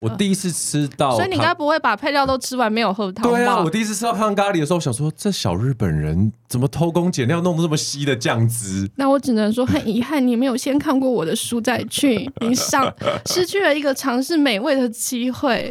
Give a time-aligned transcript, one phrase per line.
[0.00, 3.30] 我第一次吃到，所以你该不会把配料都吃完没有喝汤？
[3.30, 8.90] 对啊，我第一次吃到汤咖喱的时候，我想说这小日本人怎么偷工减料弄得这么稀的酱汁？
[8.96, 12.90] 那我只能说很遗憾，你没有先看过我的书再去，你上
[13.26, 15.70] 失去了一个尝试美味的机会。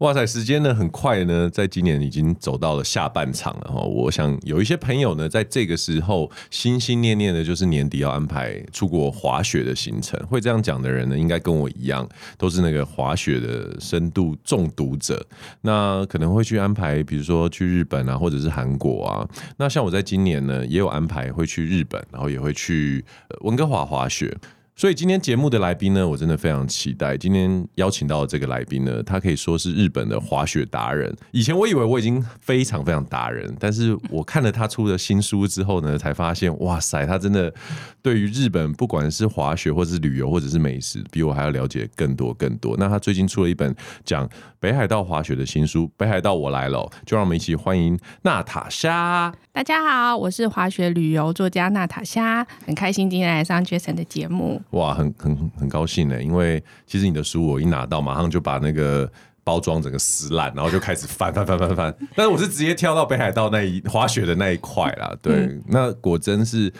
[0.00, 3.82] 哇塞，时间呢很快呢，在今年已经走到了下半场了哈。
[3.82, 10.18] 我想有一些朋友呢，在这个时候心心念念的就是年底要安排出国滑雪的行程。
[10.26, 15.22] 会这样讲的人呢，应该跟我一样，都是那个滑雪的深度中毒者。
[15.60, 19.28] 那可能会去安排，比如说去日本啊，或者是韩国啊。
[19.58, 23.04] 那像我在今年呢，也有安排会去日本，然后也会去
[23.42, 24.34] 温哥华滑雪。
[24.80, 27.14] 所以今天节目的来宾呢，我真的非常期待。
[27.14, 31.14] 今天邀请到的这个来宾呢，他可以说是日本的滑雪达人。
[31.32, 37.52] 以前我以为我已经非常非常达人，但是我看了他出的新书之后呢，才发现，哇塞，他真的
[38.00, 42.74] 对于日本不管是滑雪，或者是旅游，或者是美食，比我还要了解更多更多。
[42.78, 44.26] 那他最近出了一本讲
[44.58, 49.30] 北海道滑雪的新书《北海道我来了》，就让我们一起欢迎娜塔莎。
[49.52, 54.62] 大家好，我是滑雪旅游作家娜塔莎，很开心今天来上 Jason 的节目。
[54.70, 59.10] 哇，很很很高兴呢，因为其实你的书我一拿到，马上就把那个
[59.42, 61.94] 包装整个撕烂，然后就开始翻翻翻翻翻。
[62.14, 66.72] 但是我是直接跳到北海道那一滑雪的那一块啦，对，嗯、那果真是，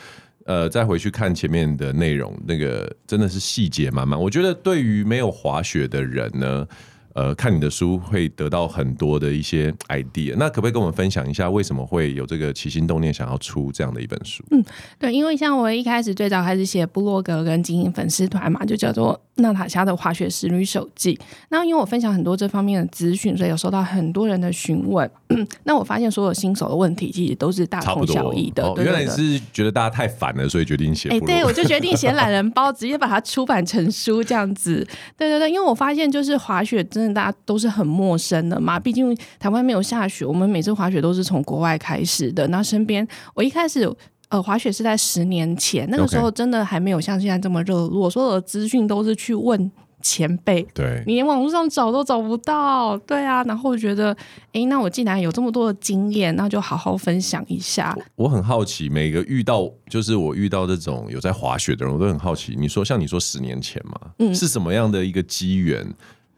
[0.45, 4.21] 呃，再回去看前面的内容，那个真的是细节满满。
[4.21, 6.67] 我觉得对于没有滑雪的人呢。
[7.15, 14.45] 呃，看你的书会得到很多的一些 idea，那可不可以跟我们分享一下，为什么会有这个起心动念想要出这样的一本书？
[14.51, 14.65] 嗯，
[14.99, 21.19] 对，因为像我一开始最早开始写部落格跟经营粉丝团嘛，就叫做娜塔莎的滑雪之旅手记。
[21.49, 25.11] 那因为我分享很多这方面的资讯，所以有收到很多人的询问。
[25.65, 28.73] 那我发现所有新手的问题其实都是大同小异的。
[28.77, 31.09] 原来你是觉得大家太烦了，所以决定写。
[31.09, 34.87] 哎、欸，对，我就决定写懒人包， 直接把它出版成书这样子。
[35.17, 42.47] 对对对，因为我发现就是滑雪真的大家都是很陌生的嘛，毕竟台湾没有下雪，我们每次滑雪都是从国外开始的。
[42.49, 43.91] 那身边我一开始
[44.29, 49.71] 呃滑雪是在十年前，那个时候真的还没有像现在这么热络，所有的资讯都是去问。
[50.03, 54.17] 前辈，对，你连网络上找都找不到，对啊，然后我觉得，
[54.51, 57.95] 哎，那我既然有这么多的经验，那就好好分享一下。
[58.17, 62.57] 我，我很好奇，每个遇到就是我遇到这种有在滑雪的人，我都很好奇。
[62.59, 65.87] 你说像你说十年前嘛，嗯，是什么样的一个机缘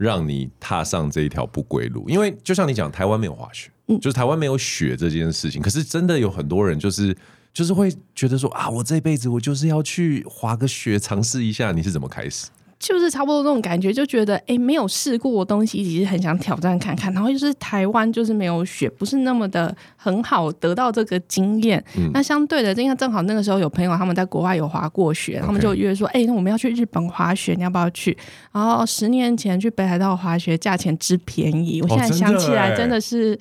[0.03, 2.09] 让你踏上这一条不归路？
[2.09, 5.63] 因为就像你讲，台湾没有滑雪，嗯，就是台湾没有雪这件事情。
[5.63, 7.17] 可是真的有很多人就是
[7.55, 11.71] 就是会觉得说啊，我这辈子我就是要去滑个雪，尝试一下。
[11.71, 12.49] 你是怎么开始？
[12.83, 17.15] 就是差不多这种感觉，就觉得哎、欸，没有试过的东西，其实很想挑战看看。
[17.15, 21.83] 然后就是台湾就是没有雪，不是那么的很好得到这个经验。
[21.97, 28.19] 嗯、那相对的，因为正好那个时候有朋友他们在国外有滑过雪，他们就约说，哎、欸，那我们要去日本滑雪，你要不要去？
[28.51, 33.39] 然后十年前去北海道滑雪，价钱之便宜，我现在想起来真的是。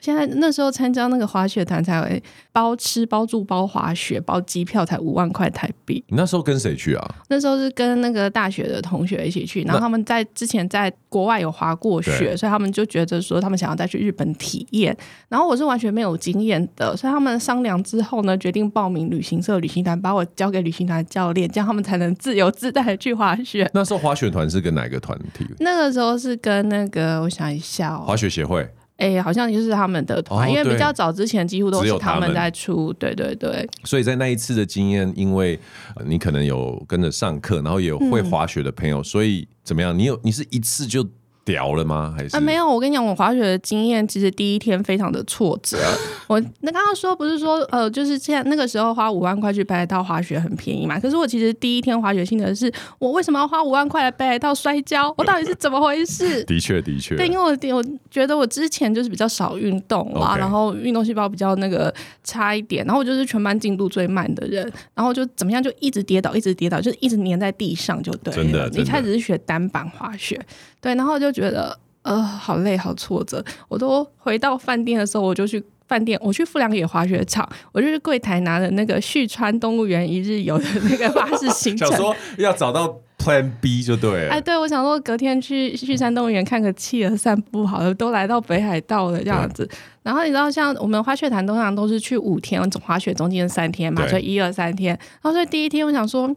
[0.00, 2.22] 现在那时候参加那个滑雪团才会
[2.52, 6.02] 包吃包住包滑雪包机票才五万块台币。
[6.08, 7.14] 你那时候跟谁去啊？
[7.28, 14.96] 那时候是跟那个大学的同学一起去，然后他们在之前在国外有滑过雪，所以他们就觉得说他们想要再去日本体验。
[15.28, 23.68] 然后我是完全没有经验的，所以他们商量之后呢，决定报名旅行社旅行团，把我交给旅行团教练，这样他们才能自由自在的去滑雪。
[23.74, 25.44] 那时候滑雪团是跟哪个团体？
[25.58, 28.68] 那个时候是跟那个我想一下哦，滑雪协会。
[28.98, 33.68] 哎、欸，好像就是他们的团，哦，因为比较早之前几乎都是他们在出，对对对。
[33.84, 35.58] 所以在那一次的经验，因为
[36.04, 39.98] 你可能有跟着上课，然后也有会滑雪的朋友，嗯、所以怎么样？
[39.98, 41.04] 你有你是一次就。
[41.48, 42.14] 掉了吗？
[42.14, 42.68] 还是啊，没有。
[42.68, 45.78] 我跟你讲，我滑雪的经验其实第一天非常的挫折。
[46.28, 51.00] 我那刚刚说不是说呃，就是现在那个时候花五万块去北海道滑雪很便宜嘛？
[51.00, 55.12] 可是我其实第一天滑雪心得是，我为什么要花五万块来北海道摔跤？
[55.16, 56.44] 我到底是怎么回事？
[56.44, 61.92] 的确，的确，对，因为我我觉得我之前就是比较少运动啊然后运动细胞比较那个
[62.22, 68.42] 差一点，然后我就是全班进度最慢的人，然后就怎么样就一直跌倒，一直跌倒，就一直粘在地上就对了。
[68.42, 70.38] 真的，真的，一开始是学单板滑雪，
[70.82, 71.32] 对，然后就。
[71.38, 73.44] 觉得呃，好累，好挫折。
[73.68, 84.32] 我都回到饭店的时候，我就去饭店，我去富良野滑雪场，我就去柜台拿了那个旭川动物园一日游的那个巴士行程， 想说要找到 Plan B 就对了。
[84.32, 89.68] 哎，对，我想说隔天去旭川动物园看个企鹅散步，好了，都来到北海道了这样子。
[90.02, 94.98] 然后你知道，像我们滑雪团通常都是去五天，总滑雪中间三天嘛，所以一二三天。
[95.22, 96.34] 然后所以第一天我想说。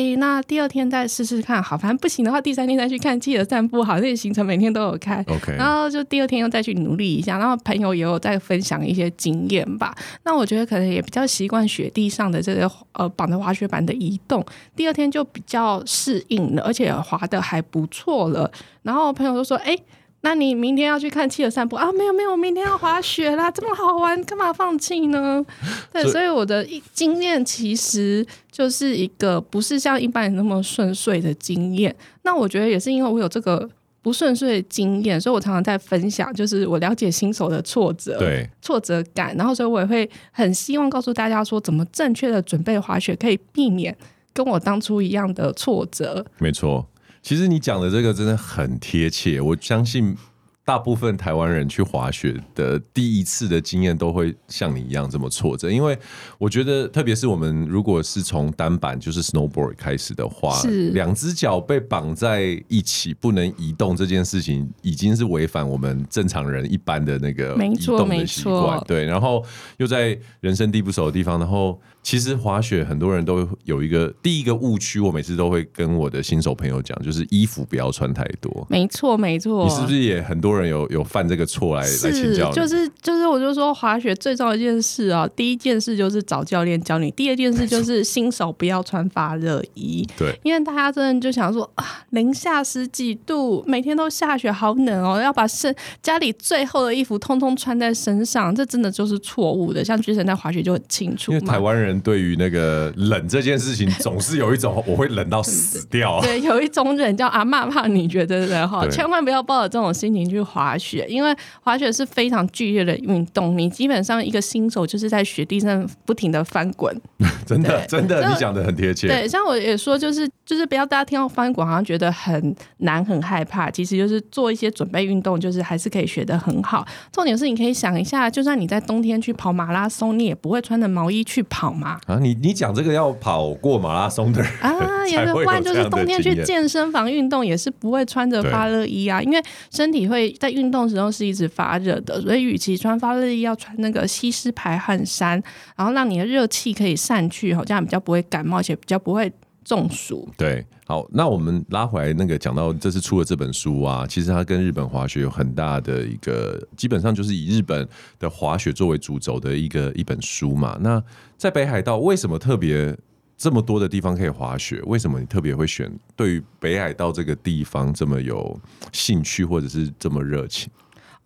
[0.00, 5.22] 哎，那第二天再试试看，好，反正不行的话，第三天再去看记得散步，好，那些行程每天都有开。
[5.28, 9.94] OK，然后就第二天又再去努力一下，然后朋友也有在分享一些经验吧。
[10.24, 14.42] 那我觉得可能也比较习惯雪地上的这个呃绑着滑雪板的移动，
[14.74, 18.50] 第二天就比较适应了，而且滑的还不错了。
[18.82, 19.76] 然后朋友都说：“哎。”
[20.22, 21.90] 那你明天要去看企鹅散步啊？
[21.92, 25.44] 没有没有，我明天要滑雪啦，这么好玩，干嘛放弃呢？
[25.92, 31.94] 对，所以我的经验其实就是一个不是像一般人那么顺遂的经验。
[32.22, 33.66] 那我觉得也是因为我有这个
[34.02, 43.96] 不顺遂的经验，所以我常常在分享，就是我了解新手的挫折，对挫折感，然后所以我也会很希望告诉大家说，怎么正确的准备滑雪，可以避免
[44.34, 46.22] 跟我当初一样的挫折。
[46.38, 46.86] 没错。
[47.22, 50.16] 其实你讲的这个真的很贴切，我相信
[50.64, 55.98] 大部分台湾人去滑雪的第一次的经验都会像你一样这么挫折，因为
[56.38, 60.62] 我觉得，特别是我们如果是从单板就是 snowboard 开始的话，
[60.92, 69.44] 两只脚被绑在一起不能移动这件事情，已经是违反我们正常人一般的那个移动的习惯，对，然后
[69.78, 71.80] 又在人生地不熟的地方，然后。
[72.02, 78.66] 其实滑雪很多人都有一个第一个误区，我每次都会跟我的新手朋友讲，就是衣服不要穿太多。
[78.70, 79.64] 没错，没错。
[79.64, 82.50] 你是不是也很多人有有犯这个错来来请教？
[82.52, 90.04] 就是就是，我就说滑雪最重要一件事啊，第一件事就是找教练教你，第二件事就是新手不要穿发热衣。
[90.18, 99.84] 对，因为大家真的就想说啊，零下十几度，每天都下雪，好冷哦，要把身家里最厚的衣服通通穿在身上，这真的就是错误的。
[99.84, 102.00] 像 Jason 在滑雪就很清楚，因为台湾人。
[102.00, 106.18] 对于那个冷这件事情，总是有一种我会冷到死掉。
[106.24, 116.94] 对，有一种冷叫阿嬷怕你觉得冷哈，千万不要抱着这种心情去滑雪，因为滑雪是非常剧烈的运动，你基本上一个新手就是在雪地上不停的翻滚。
[117.46, 119.08] 真的，真的，你讲的很贴切。
[119.08, 126.86] 对，像我也说，就是就是不要大家听到翻滚好像觉得很难很害怕，其实就是做一些准备运动，就是还是可以学得很好。
[127.12, 131.98] 重点是你可以想一下，就算你在冬天去跑马拉松，你也不会穿着毛衣去跑嘛。
[132.06, 134.72] 啊，你你讲这个要跑过马拉松的人啊，
[135.06, 145.42] 也是，不然就是冬天去健身房运动也是不会穿着发热衣啊，因为身体会在运动时候是一直发热的，所以与其穿发热衣，要穿那个吸湿排汗衫，
[145.76, 149.32] 然后让你的热气可以散去，好这样比较不会感冒，而且比较不会
[149.64, 150.28] 中暑。
[150.36, 150.64] 对。
[150.86, 157.88] 好，那我们拉回来那个讲到这次出了这本书啊，其实它跟日本滑雪有很大的一个，基本上就是以日本
[158.18, 160.76] 的滑雪作为主轴的一个一本书嘛。
[160.80, 161.00] 那
[161.36, 162.92] 在北海道为什么特别
[163.40, 164.82] 这么多的地方可以滑雪？
[164.82, 168.60] 为什么你特别会选对于北海道这个地方这么有
[168.92, 170.70] 兴趣，或者是这么热情？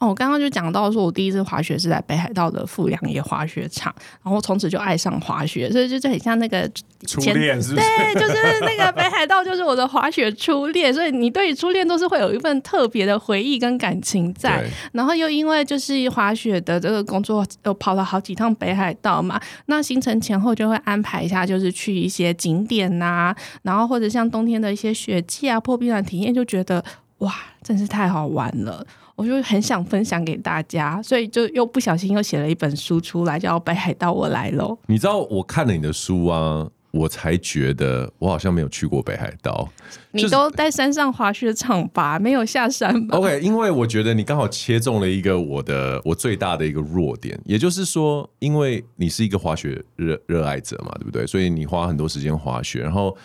[0.05, 6.71] 哦，我刚刚就讲到说，我第一次滑雪是在北海道的富良野滑雪场，然后从此就爱上滑雪，所以就就很像那个
[7.07, 7.87] 初恋，是不是？
[7.87, 10.93] 对，就是那个北海道，就是我的滑雪初恋。
[10.93, 14.63] 所以你对于初恋都是会有一份特别的回忆跟感情在。
[14.93, 26.85] 然后又因为就是滑雪的这个工作，又跑了好几趟北海道嘛，那行程前后就会安排一下，就是去一些景点呐、啊，然后或者像冬天的一些雪季啊、破冰的体验，就觉得
[27.19, 28.87] 哇，真是太好玩了。
[29.17, 34.71] 我就很想分享给大家，所以就又不小心又写了一本书出来，叫《北海道我来喽》。
[34.87, 39.69] 你知道我看了你的书啊，我才觉得我好像没有去过北海道。
[40.11, 43.17] 你都在山上滑雪场吧，没有下山吧？
[43.19, 51.25] OK，因为我觉得你刚好切中了一个我的我最大的一个弱点，也就是说，因为你是一个滑雪热热爱者嘛，对不对？
[51.27, 53.17] 所以你花很多时间滑雪，然后。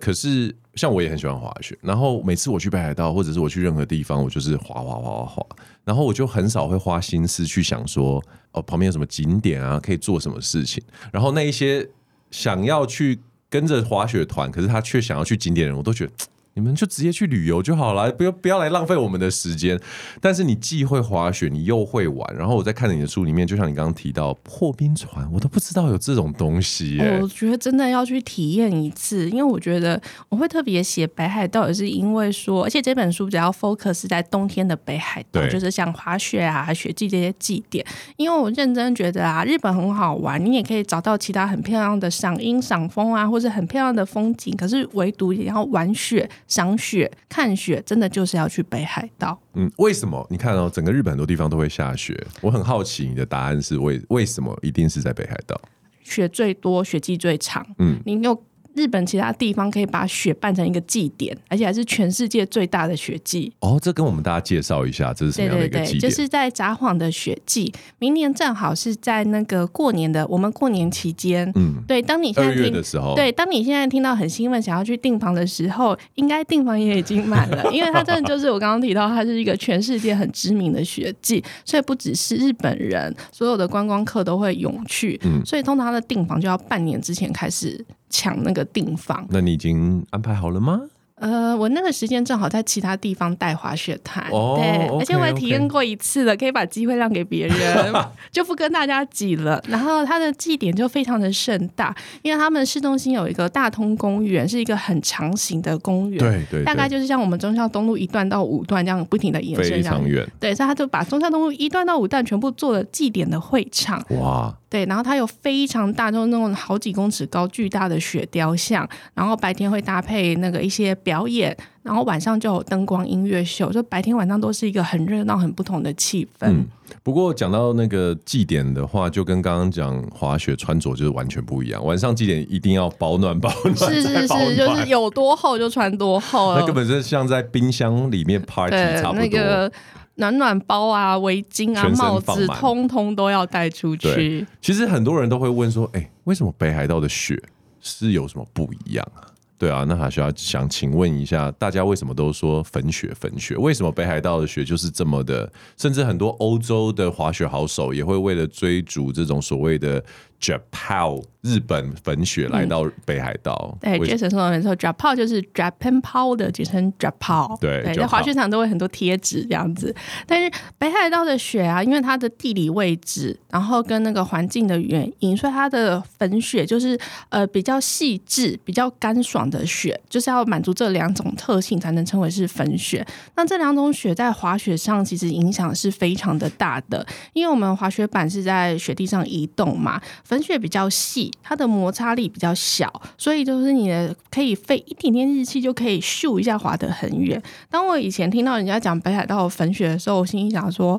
[0.00, 5.46] 可是，像我也很喜欢滑雪，然后每次我去北海道，或者是我去任何地方，我就是滑滑滑滑滑，
[5.84, 8.22] 然后我就很少会花心思去想说，
[8.52, 10.82] 哦，旁边有什么景点啊，可以做什么事情。
[11.12, 11.88] 然后那一些
[12.30, 13.20] 想要去
[13.50, 16.12] 跟着滑雪团，可是他却想要去景点的人，我都觉得。
[16.54, 19.80] 你们就直接去旅游就好了，不要不要来浪费我们的时间。
[20.20, 22.36] 但是你既会滑雪，你又会玩。
[22.36, 27.18] 然后我在看你的书里面，就像你刚刚提到破冰船，我都不知道有这种东西耶。
[27.22, 37.82] 我觉得真的要去体验一次，因为我觉得我会特别写北海道，也是因为说，而且这本书只要 focus 在冬天的北海道，就是像滑雪啊、雪季这些祭典。
[38.16, 44.54] 因为我认真觉得啊，日本很好玩，你也可以找到其他很漂亮的赏樱赏风啊，或者很漂亮的风景。
[44.54, 46.28] 可是唯独也要玩雪。
[46.48, 49.40] 赏雪、看雪，真的就是要去北海道。
[49.54, 50.26] 嗯，为什么？
[50.30, 55.60] 你看哦，整个日本很多地方都会下雪，我很好奇你的答案是为为什么一定是在北海道？
[56.02, 57.66] 雪最多，雪季最长。
[57.78, 58.42] 嗯，你有。
[58.74, 63.52] 日本其他地方可以把雪办成一个祭典，而且还是全世界最大的雪祭。
[63.60, 66.00] 哦，这跟我们大家介绍一下，这是什么样的一个祭典？
[66.00, 71.50] 对对对，就是在札幌的雪祭，明年正好是在那个过年的我们过年期间。
[71.54, 85.20] 嗯，对，当你现在听的时候，对，当你现在听到很兴奋，想要去订房的时候，应该订房也已经满了，因为它真的就是我刚刚提到，它是一个全世界很知名的雪祭，所以不只是日本人，所有的观光客都会涌去。
[85.24, 87.84] 嗯，所以通常它的订房就要半年之前开始。
[88.12, 90.82] 抢那个订房，那你已经安排好了吗？
[91.22, 96.40] 呃，我那个时间正好在其他地方带滑雪团，哦、对，okay, 而且我也体验过一次了，okay.
[96.40, 97.94] 可以把机会让给别人，
[98.32, 99.62] 就不跟大家挤了。
[99.68, 110.26] 然后它的祭典就非常的盛大，因为他们市中心有一个大通公园，是一个很长型的公园，对，对对，大概就是像我们中孝东路一段到五段这样不停的延伸，非常远。
[110.40, 121.56] 对，所以他就把中孝东路一段到五段全部做了祭典的会场，哇，对，然后它有非常大，就是那种好几公尺高巨大的雪雕像，然后白天会搭配那个一些表演。
[121.82, 126.46] 然后晚上就有灯光音乐秀，就白天晚上都是一个很热闹、很不同的气氛。
[126.46, 126.64] 嗯，
[127.02, 131.84] 不过讲到那个祭典的话，就跟刚刚讲滑雪穿着就是完全不一样。
[131.84, 136.54] 晚上祭典一定要保暖，保暖是是 是，就是有多厚就穿多厚。
[136.54, 139.20] 那根本是像在冰箱里面 party 差不多。
[139.20, 139.72] 那个
[140.14, 144.46] 暖暖包啊、围巾啊、帽子，通通都要带出去。
[144.60, 147.42] 其实很多人都会问说：“哎，为什么北海道的雪
[147.80, 149.26] 是有什么不一样啊？”
[149.58, 153.56] 对啊，那还需要想请问一下大家，为什么都说粉雪粉雪？
[153.56, 155.50] 为什么北海道的雪就是这么的？
[155.76, 160.04] 甚至很多欧洲的滑雪好手也会为了追逐这种所谓的
[160.42, 163.78] Japan 日本粉雪来到北海道。
[163.82, 167.58] 嗯、对，Jason 说的没错，Japan 就是 Japan Powder，简称 Japan。
[167.60, 169.94] 对，在滑雪场都会很多贴纸这样子。
[170.26, 183.04] 但是北海道的雪啊，因为它的地理位置，然后跟那个环境的原因，所以它的粉雪就是呃比较细致、比较干爽的雪，就是要满足这两种特性才能称为是粉雪。
[183.36, 190.00] 那这两种雪在滑雪上其实影响是非常的大的，因为我们滑雪板是在雪地上移动嘛。
[190.32, 197.42] 粉雪比较细，它的摩擦力比较小，所以就是你的可以费一点点力气就可以咻一下滑得很远。
[197.68, 200.98] 当我以前听到人家讲北海道粉雪的时候，我心里想说。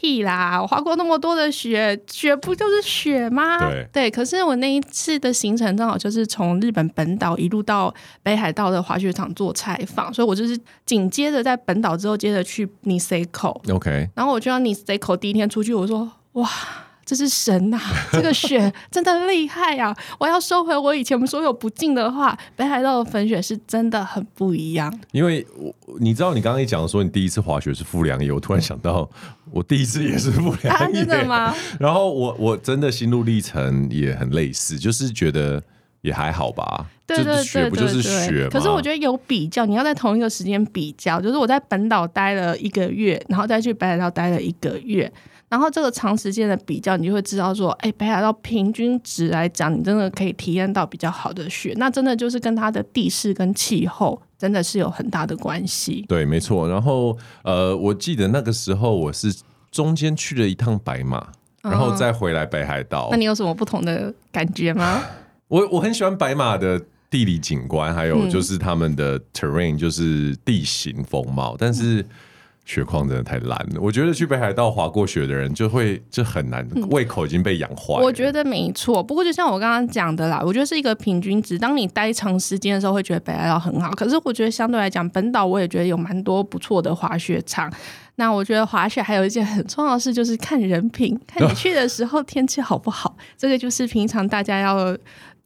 [0.00, 0.58] 屁啦！
[0.58, 3.58] 我滑过那么多的雪，雪不就是雪吗？
[3.58, 4.10] 对，对。
[4.10, 13.60] 可是我那一次的行程正好就是从日本本岛一路到北海道的滑雪场做采访，所以我就是紧接着在本岛之后，接着去 Niseko。
[13.70, 14.08] OK。
[14.14, 16.48] 然后我就到 Niseko 第一天出去，我说哇。
[17.10, 17.90] 这是神呐、啊！
[18.12, 19.96] 这个雪真的厉害呀、啊！
[20.16, 22.38] 我要收回我以前所有不敬的话。
[22.54, 24.96] 北海道的粉雪是真的很不一样。
[25.10, 29.10] 因为我你知道，你刚刚一讲说你第一次滑雪是富良野，我突然想到
[29.50, 31.52] 我第一次也是富良野，啊、真的吗？
[31.80, 35.60] 然后我我真的心路历程也很类似，就是觉得
[36.02, 36.86] 也还好吧。
[37.08, 38.48] 对对对对，雪不就是雪？
[38.52, 45.12] 可是我觉得有比较，你要在同一个时间比较，就是我在本岛待了一个月，然后再去北海道待了一个月。
[45.50, 51.74] 然后这个长时间的比较，你就会知道说，哎，北海道平均值来讲，你真的可以体验到比较好的雪。
[51.76, 56.04] 那真的就是跟它的地势跟气候真的是有很大的关系。
[56.08, 56.68] 对，没错。
[56.68, 59.34] 然后呃，我记得那个时候我是
[59.72, 61.26] 中间去了一趟白马，
[61.62, 63.08] 然后再回来北海道。
[63.08, 65.02] 嗯，那你有什么不同的感觉吗？
[65.48, 66.80] 我我很喜欢白马的
[67.10, 72.06] 地理景观，还有就是他们的 terrain，就是地形风貌，但是。
[72.70, 78.04] 雪况真的太烂了，我觉得去北海道滑过雪的人就会就很难，胃口已经被养坏了。
[78.04, 81.58] 我觉得没错，不过就像我刚刚讲的啦，我觉得是一个平均值。
[81.58, 83.90] 当你待长时间的时候，会觉得北海道很好。
[83.90, 87.68] 可是我觉得相对来讲，本岛我也觉得有蛮多不错的滑雪场。
[88.14, 93.16] 那我觉得滑雪还有一件很重要的事，就是看人品，看你去的时候天气好不好。
[93.36, 94.96] 这个就是平常大家要。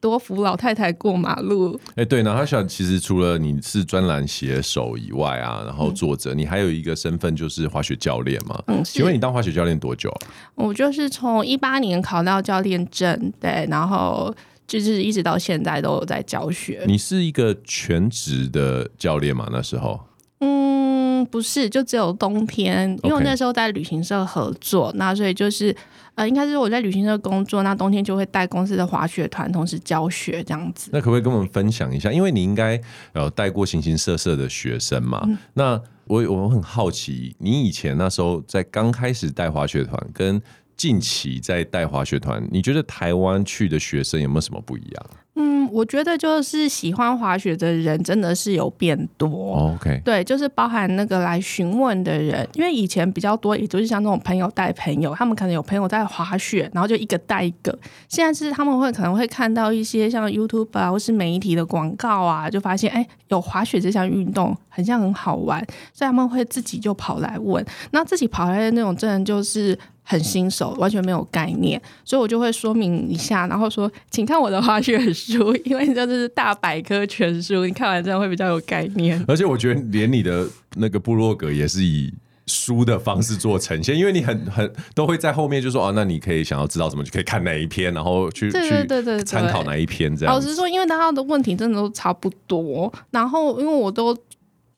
[0.04, 1.74] 多扶老太太过马路。
[1.92, 8.62] 哎、欸，对，然后他想，其实除了你是专栏写手以外啊，然后作者，嗯、你还有一个身份就是滑雪教练嘛。
[8.66, 10.14] 嗯，请问你当滑雪教练多久？
[10.56, 14.34] 我就是从一八年考到教练证，对，然后
[14.66, 16.84] 就是一直到现在都有在教学。
[16.86, 19.48] 你是一个全职的教练吗？
[19.50, 19.98] 那时候？
[20.44, 25.74] 嗯，不是，就只有冬天，因为我那时候在旅行社合作.那所以就是。
[26.16, 30.88] 呃，应该是我在旅行社工作，那冬天就会带公司的滑雪团，同时教学这样子。
[30.92, 32.12] 那可不可以跟我们分享一下？
[32.12, 32.80] 因为你应该
[33.14, 35.20] 呃带过形形色色的学生嘛。
[35.26, 35.72] 嗯、那
[36.04, 40.40] 我我很好奇，你以前那时候在刚开始带滑雪团，跟
[40.76, 45.06] 近期在带滑雪团，你觉得台湾去的学生有没有什么不一样？
[45.36, 49.28] 嗯我觉得就是喜欢滑雪的人真的是有变多。
[49.28, 57.76] Oh, OK，对，就是包含那个来询问的人，因为以前比较多，也就是像那种朋友带朋友，他们可能有朋友在滑雪，然后就一个带一个。
[58.08, 65.58] 现在是他们会可能会看到一些像 YouTube 啊，或是媒体的广告啊，就发现哎，有滑雪这项运动，很像很好玩，
[65.92, 67.64] 所以他们会自己就跑来问。
[67.90, 69.76] 那自己跑来的那种，真的就是。
[70.06, 79.24] 很新手，完全没有概念，所以我就会说明一下，然后说，请看我的滑雪书，因为这是大百科全书，你看完这样会比较有概念。
[79.26, 80.46] 而且我觉得连你的
[80.76, 82.12] 那个部落格也是以
[82.46, 90.34] 书的方式做呈现，因为你很很都会在后面就说哦，那你可以想要知道什么就可以看哪一篇，然后去对对对对参考哪一篇这样。
[90.34, 94.14] 老实说，因为大家的问题真的都差不多，然后因为我都。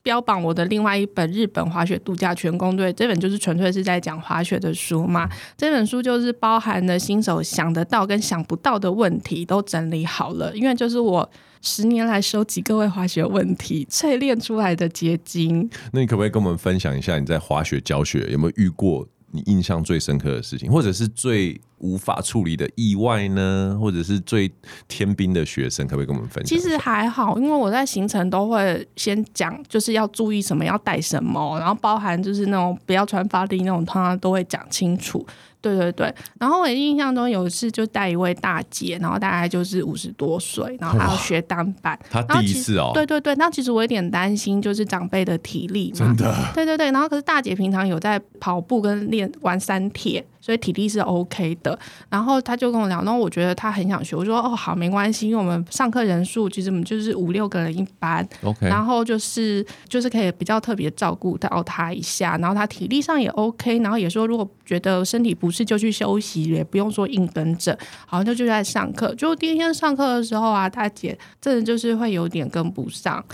[0.06, 5.28] 标榜我的另外一本《日本滑雪度假全攻略》，这本就是纯粹是在讲滑雪的书嘛。
[5.56, 11.28] 这本书就是包含了新手想得到跟想不到的问题都整理好了，因为就是我
[11.60, 15.68] 十年来收集各位滑雪问题淬炼出来的结晶。
[15.90, 19.04] 那你可不可以跟我们分享一下你在滑雪教学有没有遇过
[19.36, 23.76] 你印象最深刻的事情，或者是最无法处理的意外呢？
[23.78, 24.50] 或者是最
[24.88, 26.58] 天兵的学生，可不可以跟我们分享？
[26.58, 35.24] 其实还好，因为我在行程都会先讲，就是要注意什么，要带什么，然后包含就是那种不要穿发力那种，他都会讲清楚。
[35.60, 42.92] 对对对，然后我印象中有一次就带一位大姐，然后大概就是五十多岁，然后她要学单板，她第一次哦。
[42.94, 45.98] 对对对，那其实我有点担心，就是长辈的体力嘛。
[45.98, 46.34] 真的。
[46.54, 50.24] 对对对，然后可是大姐平常有在跑步跟练玩三铁。
[50.46, 51.76] 所以体力是 OK 的，
[52.08, 67.76] 然后他就跟我聊，然后我觉得他很想学，我说哦好没关系，因为我们上课人数其实我们就是五六个人一班，OK，然后就是就是可以比较特别照顾到他一下，然后他体力上也 OK，然后也说如果觉得身体不适就去休息，也不用说硬跟着，
[68.06, 73.24] 好像就就在上课，就第一天上课的时候啊，大姐真的就是会有点跟不上，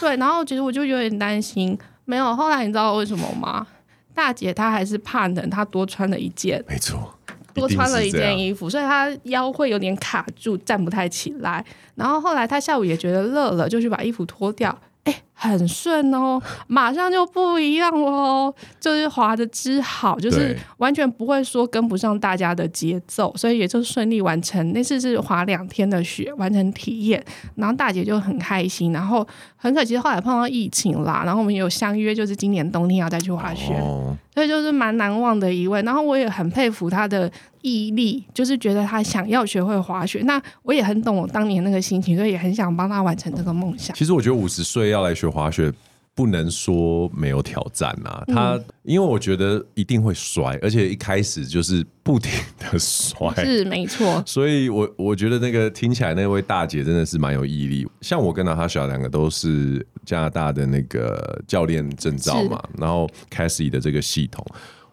[0.00, 1.76] 对，然后其实我就有点担心，
[2.06, 3.66] 没有，后来你知道为什么吗？
[4.14, 7.12] 大姐她还是怕冷，她多穿了一件，没错，
[7.54, 11.64] 多穿了一件衣服，所以她腰会有点卡住，站不太起来。
[11.94, 14.76] 然后后来她下午也觉得热了，就去把衣服脱掉。
[15.04, 24.72] 哎，很顺哦，马上就不一样哦，就是滑的之好，就是完全不会说跟不上大家的节奏，所以也就顺利完成。
[24.72, 27.22] 那次是滑两天的雪，完成体验，
[27.56, 28.92] 然后大姐就很开心。
[28.92, 35.82] 然后很可惜后来碰到疫情啦，然后我们有相约，就是今年冬天要再去滑雪，哦、所以就是蛮难忘的一位。
[35.82, 37.30] 然后我也很佩服她的。
[37.64, 43.94] 毅力就是觉得他想要学会滑雪，那我也很懂我当年那个心情，所以也很想帮他完成这个梦想。
[43.94, 45.72] 其实我觉得五十岁要来学滑雪，
[46.14, 48.24] 不能说没有挑战啊。
[48.26, 54.22] 他因为我觉得一定会摔，而且一开始就是不停的摔，是没错。
[54.26, 57.86] 所以我我觉得那个听起来那位大姐真的是蛮有毅力。
[58.00, 64.44] 像我跟娜塔莎两个都是加拿大的那个教练证照嘛，然后 Cassie 的这个系统，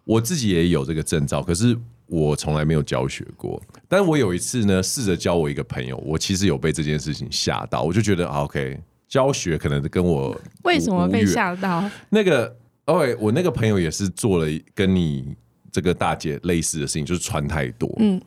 [0.04, 1.78] 我自己也有这个证照，可是。
[2.12, 11.84] 我从来没有教学过，但我有一次呢，试着教我一个朋友，我其实有被这件事情吓到，我就觉得 OK，教学可能跟我为什么被吓到？
[12.10, 15.36] 那个，OK，我那个朋友也是做了跟你
[15.72, 17.92] 这个大姐类似的事情，就是穿太多。
[18.00, 18.22] 嗯，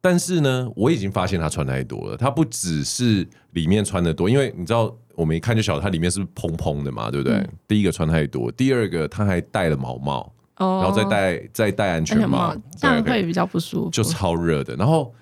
[0.00, 7.38] 但是呢，我已经发现她穿太多了，她不只是里面穿的多，因为你知道，我们一看就晓得他里面是不是蓬蓬的嘛，对不对？
[7.38, 10.32] 嗯，第一个穿太多，第二个她还戴了毛帽。
[10.58, 13.90] 然后再戴再戴安全帽，这样会比较不舒服。
[13.90, 15.14] 就超热的，然后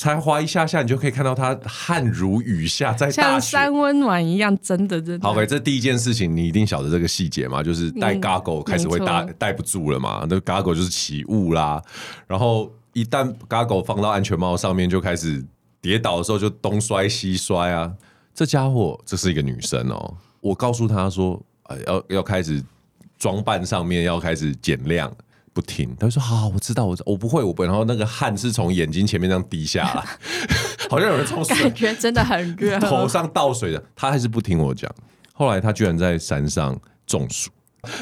[0.00, 5.22] 才滑一下下，你就可以看到他汗如雨下，在像三温暖一样，真的真的。
[5.22, 11.82] 好，OK，这第一件事情，你一定晓得这个细节嘛，就是戴 Goggle 开始会戴戴不住了嘛，那 Goggle 就是起雾啦，
[12.26, 15.44] 然后一旦 Goggle 放到安全帽上面，就开始
[15.82, 17.92] 跌倒的时候就东摔西摔啊。
[18.34, 22.64] 这家伙这是一个女生哦，我告诉她说，呃，要要开始。
[23.18, 25.14] 装扮上面要开始减量，
[25.52, 25.94] 不听。
[25.98, 30.04] 他就说：“好，我知道，我我不会，我不会。”然后那个汗是从眼睛前面这样滴下来，
[30.88, 33.82] 好像有人从感觉真的很热，头上倒水的。
[33.94, 34.90] 他还是不听我讲。
[35.32, 37.50] 后来他居然在山上中暑，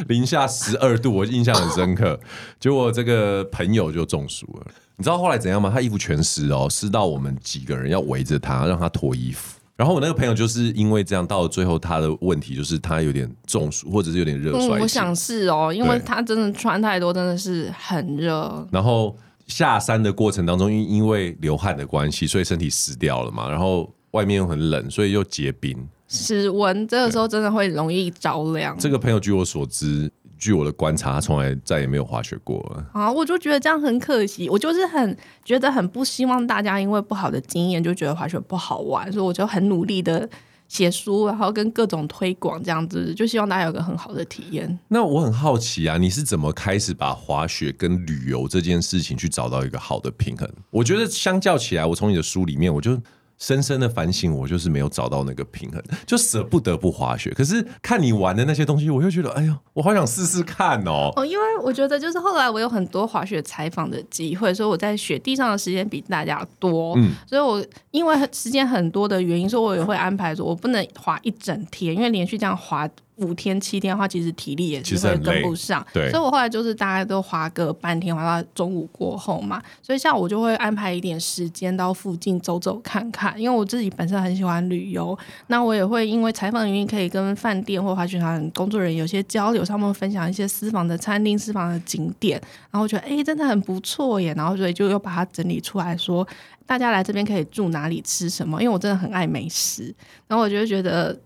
[0.09, 2.19] 零下十二度，我印象很深刻。
[2.59, 4.67] 结果这个朋友就中暑了。
[4.97, 5.71] 你知道后来怎样吗？
[5.73, 9.58] 他衣服全湿哦，湿到我们几个人要围着他，让他脱衣服。
[9.79, 14.77] 然后我那个朋友就是因为这样，到了最后他的问题就是他有点中暑，或者是有点热衰。
[14.77, 18.67] 嗯，我想是哦，因为他真的穿太多，真的是很热。
[18.73, 23.49] 然后下山的过程当中，因因为流汗的关系，所以身体湿掉了嘛。
[23.49, 25.89] 然后外面又很冷，所以又结冰。
[26.09, 28.77] 室温这个时候真的会容易着凉。
[28.79, 32.87] 这个朋友据我所知，据我的观察，他从来再也没有滑雪过了。
[32.93, 40.29] 啊，我就觉得这样很可惜，我就是很觉得很不希望大家因为不好的经验就觉得滑雪不好玩，所以我就很努力的
[40.69, 44.79] 写书，然后跟各种推广这样子，就希望大家有个很好的体验。
[44.89, 50.49] 那我很好奇啊，你是怎么开始把滑雪跟旅游这件事情去找到一个好的平衡？
[50.71, 52.99] 我觉得相较起来，我从你的书里面，我就。
[53.39, 57.31] 深深的反省，我就是没有找到那个平衡，就舍不得不滑雪。
[57.31, 61.13] 可是看你玩的那些东西，我又觉得，哎呀，我好想试试看哦。
[61.17, 66.95] 哦，因为我觉得就是后来我有很多滑雪采访的机会，所以我在雪地上的时间比大家多。
[66.97, 72.89] 嗯，所以我因为时间很多的原因，所以我也会安排说，我不能滑一整天，因为连续这样滑。
[73.19, 96.27] 五天七天的话，其实体力也是会跟不上，对，所以我后来就是大概都滑个半天，滑到中午过后嘛，所以下午我就会安排一点时间到附近走走看看，因为我自己本身很喜欢旅游，那我也会因为采访的原因，可以跟饭店或滑雪场工作人员有些交流，他们分享一些私房的餐厅、私房的景点，然后我觉得哎、欸，真的很不错耶，然后所以就又把它整理出来说，
[96.67, 99.93] 大家来这边可以住哪里、吃什么，因为我真的很爱美食，
[100.29, 101.19] 然后我就觉得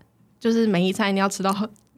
[0.43, 1.55] 就是每一餐一定要吃到。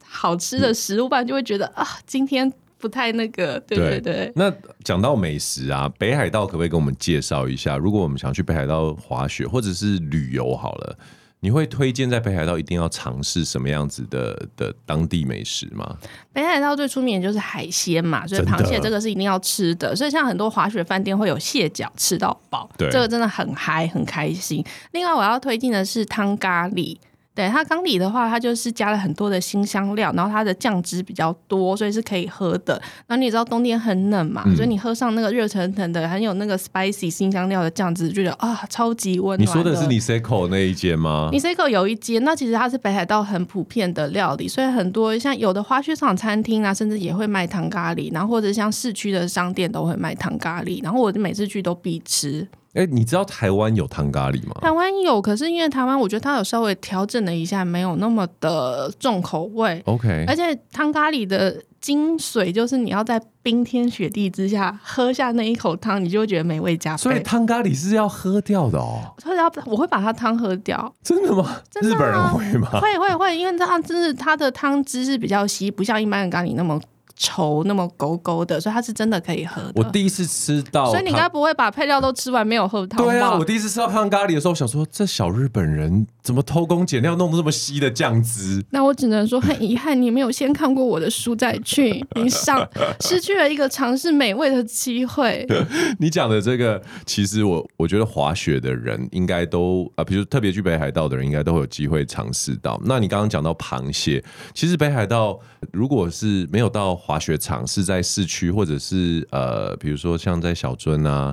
[0.08, 4.00] 好吃的食物不然，就会觉得啊，今天不太那个，对对对。
[4.00, 4.50] 对那
[4.84, 7.76] 讲到美食啊，北海道可不可以给我们介绍一下？
[7.76, 10.96] 如果我们想去北海道滑雪或者是旅游好了，
[11.40, 15.98] 你会推荐在北海道一定要尝试什么样子的的当地美食吗？
[16.32, 19.90] 北海道最出名的就是海鲜嘛，所以螃蟹这个是一定要吃的。
[19.90, 24.64] 的所以像很多滑雪饭店会有蟹脚吃到饱，对，这个真的很嗨，很开心。
[24.92, 26.96] 另外我要推荐的是汤咖喱。
[27.36, 32.80] 对，它缸底的话，它就是加了很多的新香料，然后它的酱汁比较多，所以是可以喝的。
[33.06, 39.40] 然后你也知道冬天很冷嘛，嗯、所以你喝上那个热腾腾的，很有那个 spicy 新香料的酱汁，就觉得啊，超级温暖。
[39.40, 52.48] 你说的是 Niseko 那一间吗？Niseko 有一间，那其实它是北海道很普遍的料理，所以很多像有的滑雪场餐厅啊，甚至也会卖糖咖喱，然后或者像市区的商店都会卖糖咖喱，然后我每次去都必吃。
[52.76, 54.54] 哎、欸，你知道台湾有汤咖喱吗？
[54.60, 59.82] 台湾有，可是因为台湾，我觉得它有稍微调整了一下，没有那么的重口味。
[59.86, 66.98] OK，而且汤咖喱的精髓就是你要在冰天雪地之下喝下那一口汤，你就会觉得美味加倍。
[66.98, 69.00] 所以汤咖喱是要喝掉的哦。
[69.24, 70.94] 我要，我会把它汤喝掉。
[71.02, 71.58] 真的吗？
[71.70, 72.68] 真的啊、日本人会吗？
[72.78, 76.78] 会会会，因为它就是它的汤汁是比较稀，不像一般的咖喱那么。
[77.18, 79.72] 稠那么勾勾的，所以它是真的可以喝的。
[79.74, 83.02] 我第一次吃到，所以你应该不会把配料都吃完没有喝汤。
[83.02, 88.62] 对啊，我第一次吃到汤咖喱的时候，我想说这小日本人怎么偷工减料，弄这么稀的酱汁？
[88.70, 92.68] 那我只能说很遗憾，你没有先看过我的书再去，你上
[93.00, 95.46] 失去了一个尝试美味的机会。
[95.98, 102.78] 你讲的这个，其实我我觉得滑雪的人应该都啊，比如特别去北海道的人，应该都会有机会尝试到。
[102.84, 105.40] 那你刚刚讲到螃蟹，其实北海道
[105.72, 106.94] 如果是没有到。
[107.06, 111.32] 滑雪场是在市区，或者是呃，比如说像在小樽啊，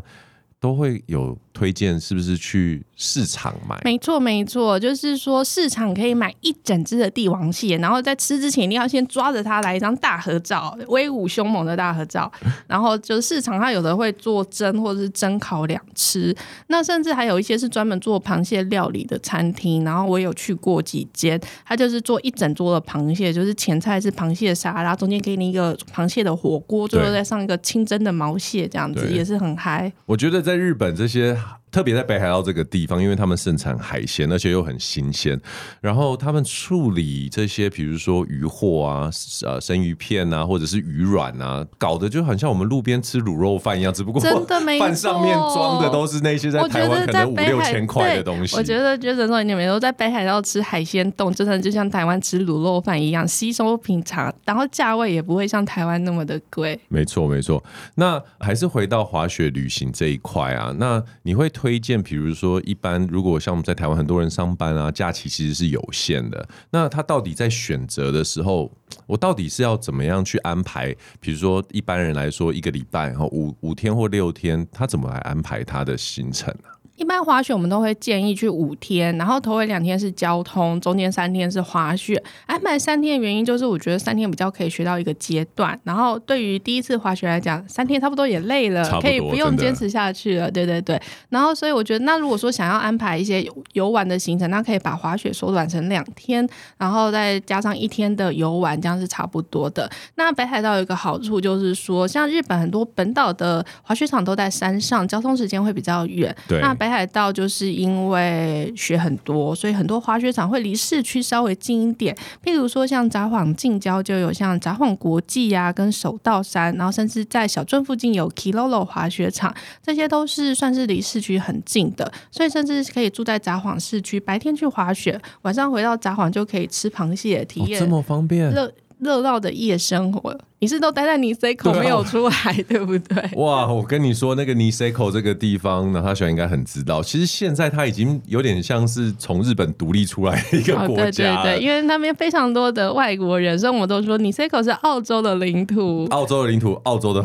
[0.59, 1.35] 都会有。
[1.53, 3.79] 推荐是不是去市场买？
[3.83, 12.31] 没错，没错，就是说市场可以买一整只的帝王蟹，然后在吃之前一定要先抓着它来一张大合照，威武凶猛的大合照。
[12.67, 16.35] 然后就是市场它有的会做蒸或者是蒸烤两吃，
[16.67, 19.83] 那甚至还有一些是专门做螃蟹料理的餐厅。
[19.83, 29.91] 然后我有去过几间，它就是做一整桌的螃蟹，就是前菜是螃蟹沙拉，中间给你一个螃蟹的火锅，最后再上一个清蒸的毛蟹，这样子也是很嗨。
[30.07, 31.37] 我觉得在日本这些。
[31.73, 35.37] 特别在北海道这个地方，因为他们盛产海鲜，而且又很新鲜。
[35.81, 39.09] 然后他们处理这些，比如说鱼货啊、
[39.41, 43.91] 呃生鱼片啊，或者是鱼卵啊，搞得就很像我们路边吃卤肉饭一样。
[43.91, 48.55] 只不过真的没饭上面装的都是那些在台湾可能五六千块的东西。
[48.55, 56.79] 我觉得，觉得说你们都在北海道吃海鲜冻，真的就像台湾吃卤肉饭一样吸收平常，然后价位也不会像台湾那么的贵。
[56.87, 57.63] 没错，没错。
[57.95, 61.49] 那还是回到滑雪旅行这一块啊，那你会。
[61.62, 66.45] 推推荐，比如说，一般如果像我们在台湾，很多人上班啊，假期其实是有限的。
[66.71, 68.69] 那他到底在选择的时候，
[69.07, 70.93] 我到底是要怎么样去安排？
[71.21, 76.72] 比如说，一般人来说，一个礼拜哈五五天或六天，他怎么来安排他的行程呢？
[76.95, 82.21] 一般滑雪我们都会建议去五天，然后头尾两天是交通，中间三天是滑雪。
[82.45, 90.51] 安排三天的原因就是我觉得三天比较可以学到一个阶段，然后对于第一次滑雪来讲，三天差不多也累了，可以不用坚持下去了。
[90.51, 99.89] 对对对，然后所以我觉得，那如果说想要安排一些游玩的行程，那可以把滑雪缩短成两天，然后再加上一天的游玩，这样是差不多的。
[100.15, 106.33] 那北海道有一个好处就是说，像日本很多本岛的滑雪场都在山上，交通时间会比较远。
[106.47, 112.13] 对，那北海道就是因为雪很多，所以很多滑雪场会离市区稍微近一点。
[112.43, 128.69] 譬如说像札幌近郊就有像札幌国际啊，跟首道山，然后甚至在小镇附近有 Kilolo 滑雪场，这些都是算是离市区很近的，所以甚至可以住在札幌市区，白天去滑雪，晚上回到札幌就可以吃螃蟹，体验、哦、这么方便，热
[129.03, 130.35] 热闹的夜生活。
[130.59, 133.31] 你是都待在尼塞口没有出来，对，啊、对不对？
[133.35, 137.03] 哇，我跟你说，那个尼塞口这个地方，那他喜欢应该很知道。
[137.03, 141.43] 其实现在他已经有点像是从日本独立出来的一个国家，哦。
[141.43, 146.07] 对对对，因为那边非常多的外国人，所以我们都说尼塞口是澳洲的领土。
[146.11, 147.21] 澳洲的领土，澳洲的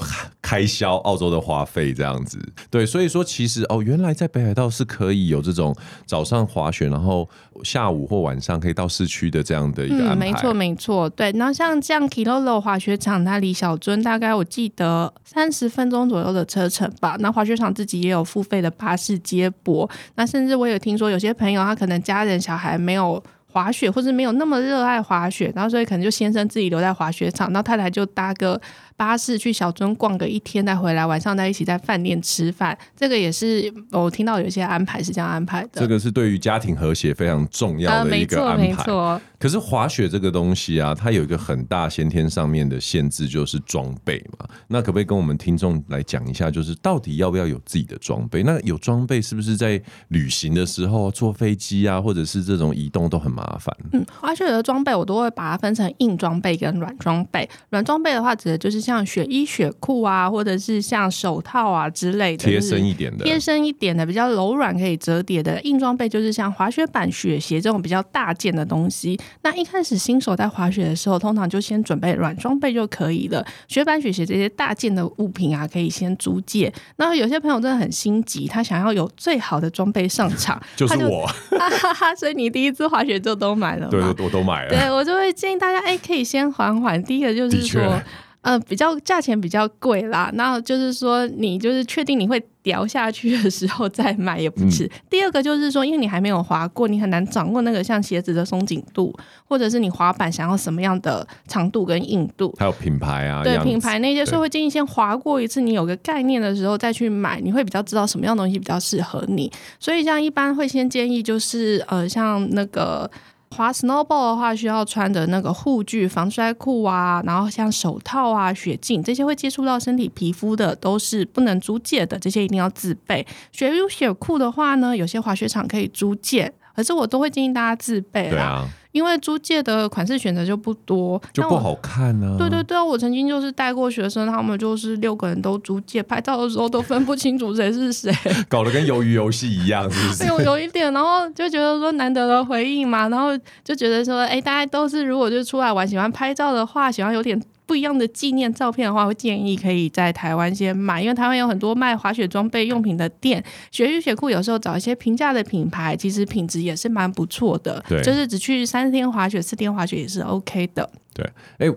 [0.48, 2.38] 开销，澳洲的花费这样子。
[2.70, 7.28] 对，所以说其实哦，原来在北海道是可以有这种早上滑雪，然后
[7.62, 10.14] 下午或晚上可以到市区的这样的一个安排。
[10.14, 11.06] 嗯，没错没错。
[11.11, 13.18] 对，然后像这样 Kilolo 滑雪场。
[13.18, 17.16] 它离小樽大概我记得三十分钟左右的车程吧。
[17.18, 19.90] 那滑雪场自己也有付费的巴士接驳。
[20.14, 28.58] 那甚至我有听说有些朋友他可能家人小孩没有滑雪，或是没有那么热爱滑雪，然后所以可能就先生自己留在滑雪场，然后太太就搭个。
[28.98, 35.68] 巴士去小樽逛个一天再回来，晚上再一起在饭店吃饭，这个也是我听到有些安排是这样安排的。
[35.74, 38.62] 这个是对于家庭和谐非常重要的一个安排。
[38.64, 39.20] 没错，没错。
[39.38, 44.44] 可是滑雪这个东西啊，它有一个很大先天上面的限制，就是装备嘛。
[44.66, 48.42] 那可不可以跟我们听众来讲一下，就是到底要不要有自己的装备？
[48.42, 53.72] 那有装备是不是在旅行的时候坐飞机啊，或者是这种移动都很麻烦？
[53.92, 57.48] 嗯，滑雪的装备我都会把它分成硬装备跟软装备。
[57.70, 58.88] 软装备的话，指的就是。
[58.88, 69.20] 像雪衣、雪裤啊，或者是像手套啊之类的，贴身一点的，贴身一点的，比较柔软可以折叠的硬装备，就是像滑雪板、雪鞋这种比较大件的东西。
[69.42, 73.44] 那一开始新手在滑雪的时候，通常就先准备软装备就可以了。
[73.68, 76.72] 雪板、雪鞋这些大件的物品啊，可以先租借。
[76.96, 82.14] 那有些朋友真的很心急，他想要有最好的装备上场， 就是我，哈哈哈。
[82.14, 83.87] 所以你第一次滑雪就都买了？
[83.90, 84.70] 对，我都买了。
[84.70, 87.03] 对，我就会建议大家，哎、欸，可以先缓缓。
[87.05, 88.01] 第一个就是说。
[88.48, 94.87] 呃，比较价钱比较贵啦，那就是说你就是确定你会掉下去的时候再买也不迟。
[94.87, 94.90] 嗯。
[95.11, 99.14] 第二个就是说，因为你还没有滑过，你很难掌握那个像鞋子的松紧度，
[99.46, 109.52] 或者是你滑板想要什么样的长度跟硬度，还有品牌啊，对品牌那些，所以会建议先滑过一次，你有个概念的时候再去买，你会比较知道什么样东西比较适合你。
[109.78, 113.11] 所以像一般会先建议就是呃，像那个。
[113.50, 123.26] 滑 s n o w b a l l 的话，需要穿的那个护具、防摔裤啊，然后像手套啊、雪镜这些会接触到身体皮肤的，都是不能租借的，这些一定要自备。
[123.50, 128.68] 雪衣、雪裤的话呢，有些滑雪场可以租借，可是我都会建议大家自备啦。
[128.92, 132.38] 因为租借的款式选择就不多，就不好看呢、啊。
[132.38, 138.12] 对对对，我曾经就是带过学生，他们就是六个人都租借，拍照的时候都分不清楚谁是谁，
[138.48, 140.27] 搞得跟鱿鱼游戏一样，是不是？
[140.29, 147.40] 有有一点，然后就觉得说难得的回忆嘛，然后就觉得说，哎，大家都是如果就出来玩，喜欢拍照的话，喜欢有点。
[147.68, 157.85] 不一样的纪念照片的话，会建议可以在台湾先买，因为台湾有很多卖滑雪装备用品的店，雪域雪库有时候找一些平价的品牌，其实品质也是蛮不错的。
[157.87, 160.90] 对，就是只去三天滑雪、四天滑雪也是 OK 的。
[161.12, 161.24] 对，
[161.59, 161.74] 哎、欸。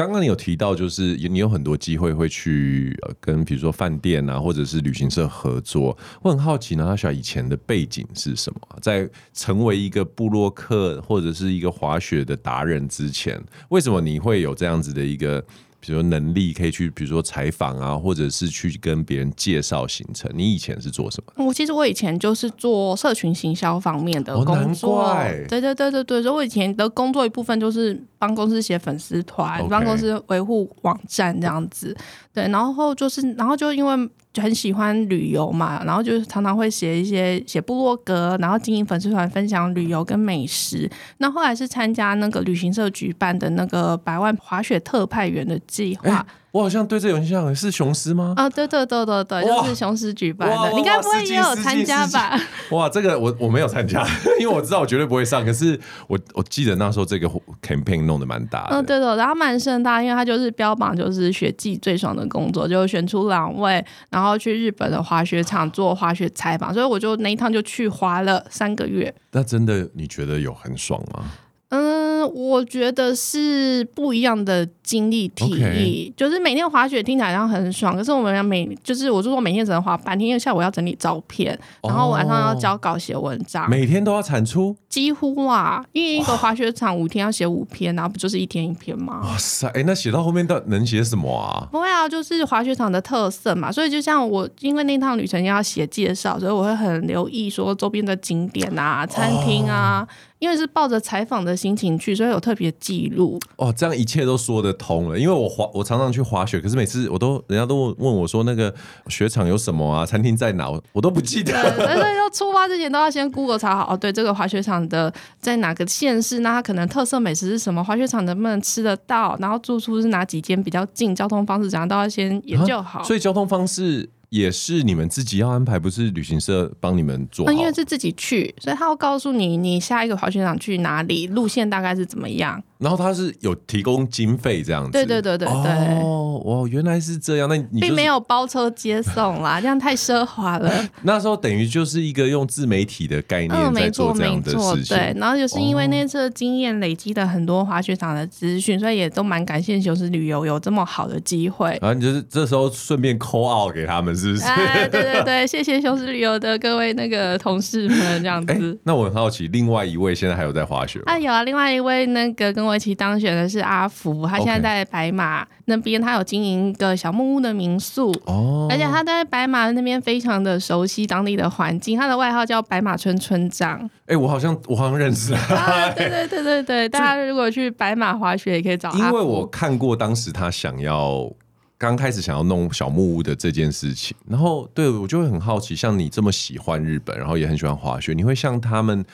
[0.00, 5.94] 刚刚你有提到，就是你有很多机会会去呃跟比如说饭店啊，或者是旅行社合作。
[6.22, 8.60] 我很好奇呢，他以前的背景是什么？
[8.80, 15.44] 在成为一个布洛克或者是一个滑雪的达人之前，为什么你会有这样子的一个？
[15.82, 20.30] 比如说能力可以去，比如说采访啊，或者是去跟别人介绍行程。
[20.34, 21.46] 你以前是做什么？
[21.46, 25.04] 我其实我以前就是做社群行销方面的工作。
[25.04, 25.16] 哦、
[25.48, 31.96] 对对对对对，所以我以前的工作一部分就是帮公司写粉丝团，帮、公司维护网站这样子。
[32.32, 34.10] 对，然后就是，然后就因为。
[34.32, 40.88] 就很喜欢旅游嘛，然后就是常常会写一些写部落格，然后经营粉丝团分享旅游跟美食。
[41.18, 46.24] 那后来是参加那个旅行社举办的那个百万滑雪特派员的计划。
[46.52, 48.34] 欸我好像对这有印象，是雄狮吗？
[48.36, 50.72] 啊，对对对对对，就是雄狮举办的。
[50.72, 52.36] 你该不会也有参加吧？
[52.72, 54.04] 哇，这个我我没有参加，
[54.40, 55.44] 因为我知道我绝对不会上。
[55.44, 57.28] 可是我我记得那时候这个
[57.62, 58.76] campaign 弄得蛮大的。
[58.76, 69.14] 嗯，对的，然后蛮盛大，因为他就是标榜就是雪季最爽的工作，就选出两位，然后去日本的滑雪场做滑雪采访，所以我就那一趟就去滑了三个月。
[69.30, 71.24] 那真的你觉得有很爽吗？
[71.68, 89.20] 嗯，我觉得是不一样的经历体验.就是每天滑雪听起来好像很爽，可是我们每就是我就说每天只能滑半天，因为下午要整理照片，然后晚上要交稿写文章，每天都要产出，几乎啊，因为一个滑雪场五天要写五篇，然后不就是一天一篇吗？
[89.24, 91.68] 哇塞，哎、欸，那写到后面到能写什么啊？
[91.70, 100.00] 不会啊，就是滑雪场的特色嘛，所以就像我因为那趟旅程要写介绍，所以我会很留意说周边的景点啊、餐厅啊。
[100.00, 100.08] Oh.
[100.40, 103.38] 因为是抱着采访的心情去，所以有特别记录。
[103.56, 105.18] 哦，这样一切都说得通了。
[105.18, 108.74] 因为我滑，我常常去滑雪，可是每次我都人家都问问我说，那个
[109.08, 110.04] 雪场有什么啊？
[110.04, 110.68] 餐厅在哪？
[110.92, 111.52] 我都不记得。
[111.76, 113.92] 所以要出发之前都要先 Google 查好。
[113.92, 116.40] 哦，对，这个滑雪场的在哪个县市？
[116.40, 117.84] 那它可能特色美食是什么？
[117.84, 119.36] 滑雪场能不能吃得到？
[119.40, 121.14] 然后住宿是哪几间比较近？
[121.14, 123.00] 交通方式怎样都要先研究好。
[123.00, 124.08] 啊，所以交通方式。
[124.30, 127.52] 也是你们自己要安排，不是旅行社帮你们做。
[127.52, 132.62] 因为是自己去，所以他会告诉你，你下一个滑雪场去哪里，路线大概是怎么样。
[132.80, 136.00] 然后他是有提供经费这样子，对对对对对。
[136.02, 137.48] 哦，哇，原来是这样。
[137.48, 140.72] 那你、就是、并没有包车接送啦，这样太奢华了。
[141.02, 144.96] 那时候等于就是一个用自媒体的概念在做这样的事情。
[144.96, 151.78] 嗯、对，然后就是因为那次的经验累积的很多滑雪场的资讯，哦、所以也都蛮感谢雄狮旅游有这么好的机会。
[151.82, 154.44] 然后你就是这时候顺便 call out 给他们，是不是？
[154.44, 158.78] 哎，对对对， 谢谢雄狮旅游的各位那个同事们，这样子。
[158.84, 161.04] 那我很好奇，另外一位现在还有在滑雪吗？
[161.06, 163.50] 啊，有啊，另外一位那个跟我一起当选的。
[163.50, 173.80] 是阿福，他现在在白马那边，他有经营一个小木屋的民宿哦，而且他在白马那边非常的熟悉当地的环境，他的外号叫白马村村长。
[174.02, 178.98] 哎、欸，我好像我好像认识 啊，对对对对对， 大家如果去白马滑雪也可以找他。
[178.98, 181.28] 因为我看过当时他想要
[181.76, 189.04] 刚开始想要弄小木屋的这件事情，然后对我就会很好奇，像你这么喜欢日本，然后也很喜欢滑雪，你会像他们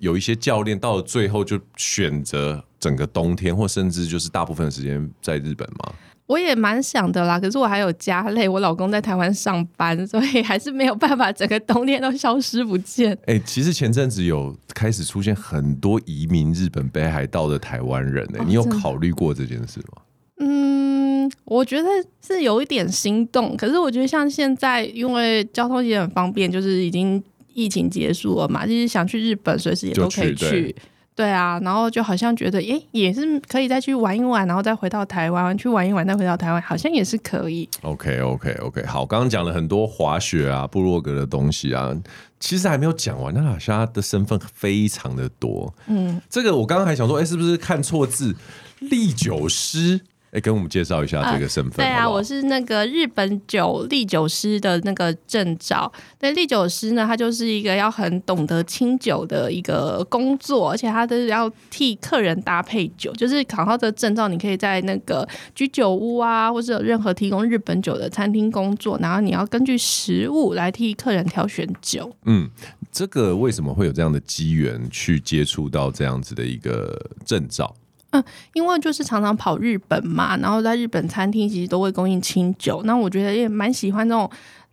[0.00, 2.64] 有一些教练到了最后就选择。
[2.80, 5.92] 整个冬天，或甚至就是大部分的时间在日本吗？
[6.24, 13.12] 我也蛮想的啦，可是我还有家累，我老公在台湾上班，所以还是没有办法整个冬天都消失不见。
[13.28, 20.02] 哎、欸，其实前阵子有开始出现很多移民日本北海道的台湾人呢、欸，哦、你有考虑过这件事吗？
[20.38, 21.88] 嗯，我觉得
[22.26, 27.22] 是有一点心动，可是我觉得像现在，因为交通也很方便，就是已经
[27.54, 30.74] 疫情结束了嘛，就是想去日本，随时也都可以去。
[31.16, 37.68] 对啊，然后就好像觉得，哎，也是可以再去玩一玩，然后再回到台湾去玩一玩，再回到台湾，好像也是可以。
[37.82, 38.86] OK，OK，OK，okay, okay, okay.
[38.88, 41.94] 好，刚刚讲了很多滑雪啊、部落格的东西啊，
[42.38, 43.34] 其实还没有讲完。
[43.34, 48.34] 那好像他的身份非常的多，嗯，这个我刚刚还想说，哎，是不是看错字？
[48.78, 50.00] 利酒师。
[50.32, 51.84] 哎，跟我们介绍一下这个身份。
[51.84, 55.92] 对啊，好好我是那个日本酒唎酒师的那个证照。
[56.20, 63.12] 那唎酒师呢，他就是一个要很懂得清酒的一个工作，而且他都是要替客人搭配酒。
[63.14, 72.14] 就是考到这个证照，你可以在那个居酒屋啊，或者有任何提供日本酒的餐厅工作，然后你要根据食物来替客人挑选酒。
[72.26, 72.48] 嗯，
[72.92, 77.74] 这个为什么会有这样的机缘去接触到这样子的一个证照？
[78.12, 84.28] 嗯，因为就是常常跑日本嘛，然后在日本餐厅其实都会供应清酒，那我觉得也蛮喜欢那种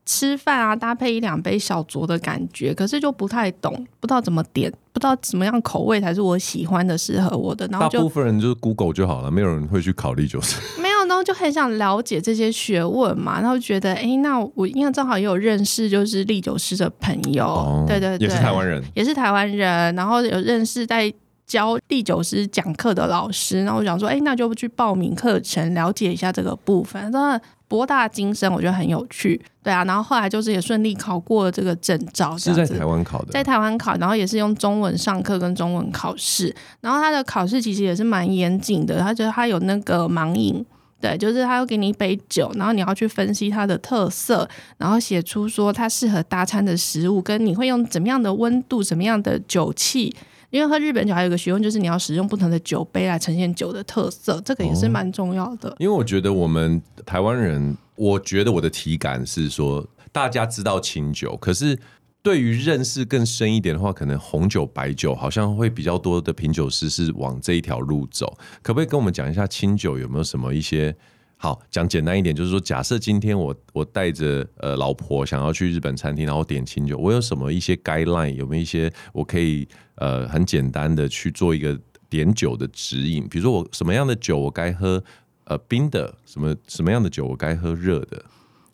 [0.05, 7.67] 吃饭啊搭配一两杯小酌的感觉，可是就不太懂，不知道怎么点，不知道怎么样口味才是我喜欢的、适合我的。
[7.67, 21.13] 然后就大部分人就是 Google 就好了，没有人会去考虑就是没有，然后就很想了解这些学问嘛，然后觉得哎，那我因为正好也有认识就是唎酒师的朋友，哦、对对对，也是台湾人，也是台湾人，然后有认识在。
[21.47, 27.01] 教第九师讲课的老师，然后我想说，哎，那就去报名课程，了解一下这个部分。
[27.09, 29.41] 真的博大精深，我觉得很有趣。
[29.63, 36.53] 对啊，然后后来就是也顺利考过了这个证照，是在台湾考的，在台湾考，然后也是用中文上课跟中文考试。
[36.81, 40.65] 然后他的考试其实也是蛮严谨的，他觉得他有那个盲饮，
[40.99, 50.13] 对，就是他会给你一杯酒，然后你要去分析它的特色，然后写出说它适合搭餐的食物，跟你会用怎么样的温度、什么样的酒气。
[50.49, 55.69] 因为喝日本酒还有一个学问，就是你要使用不同的酒杯来呈现酒的特色，这个也是蛮重要的。
[55.69, 61.77] 哦，因为我觉得我们台湾人，我觉得我的体感是说，大家知道清酒，可是
[62.23, 68.37] 对于认识更深一点的话，可能红酒、白酒好像会比较多的品酒师是往这一条路走。
[68.61, 70.95] 可不可以跟我们讲一下清酒有没有什么一些？
[71.39, 83.27] 好，讲简单一点，就是说，假设今天我我带着呃老婆想要去日本餐厅，然后点清酒，我有什么一些 guideline，有没有一些我可以呃很简单的去做一个点酒的指引？
[83.29, 85.03] 比如说我什么样的酒我该喝
[85.43, 88.25] 呃冰的，什么什么样的酒我该喝热的？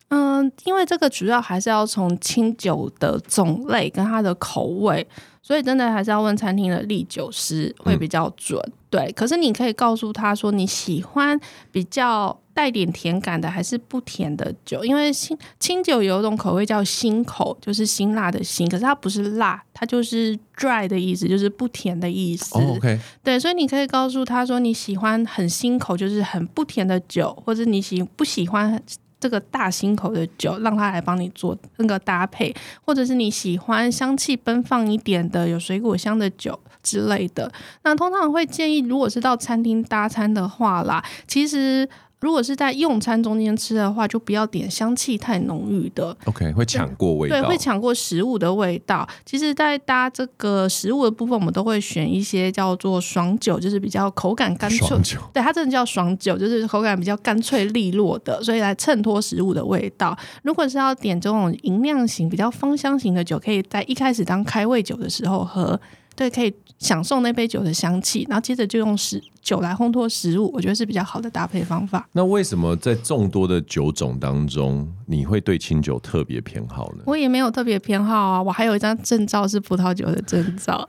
[0.07, 5.05] 嗯，因为这个主要还是要从清酒的种类跟它的口味，
[5.41, 8.61] 所以真的还是要问餐厅的唎酒师会比较准。
[8.63, 11.39] 嗯、对，可是你可以告诉他说你喜欢
[11.71, 22.53] 比较带点甜感的还是不甜的酒，因为清清酒有一种口味叫辛口，就是辛辣的辛，可是它不是辣，它就是 dry 的意思，就是不甜的意思。
[22.55, 28.81] Oh, OK，对，所以你可以告诉他说你喜欢很辛口，就是很不甜的酒，或者你喜不喜欢。
[29.19, 37.49] 这个大辛口的酒，让他来帮你做那个搭配，或者是你喜欢香气奔放一点的，有水果香的酒之类的。
[37.83, 41.87] 那通常会建议，如果是到餐厅搭餐的话啦，其实。
[42.23, 46.15] 如果是在用餐中间吃的话，就不要点香气太浓郁的。
[46.23, 47.41] OK，会抢过味道。
[47.41, 49.05] 对，会抢过食物的味道。
[49.25, 54.97] 其实，在搭这个食物的部分，我们都会选一些叫做爽酒，就是比较口感干脆。
[55.33, 60.17] 对，它真的叫爽酒，就是口感比较干脆利落的，所以来衬托食物的味道。
[60.43, 65.77] 如果是要点这种银酿型、比较芳香型的酒，可以在一开始当开胃酒的时候喝。
[66.15, 72.07] 对，可以享受那杯酒的香气，然后接着就用食酒来烘托食物，我觉得是比较好的搭配方法。
[72.11, 77.03] 那为什么在众多的酒种当中，你会对清酒特别偏好呢？
[77.07, 80.87] 我也没有特别偏好啊，我还有一张证照是葡萄酒的证照。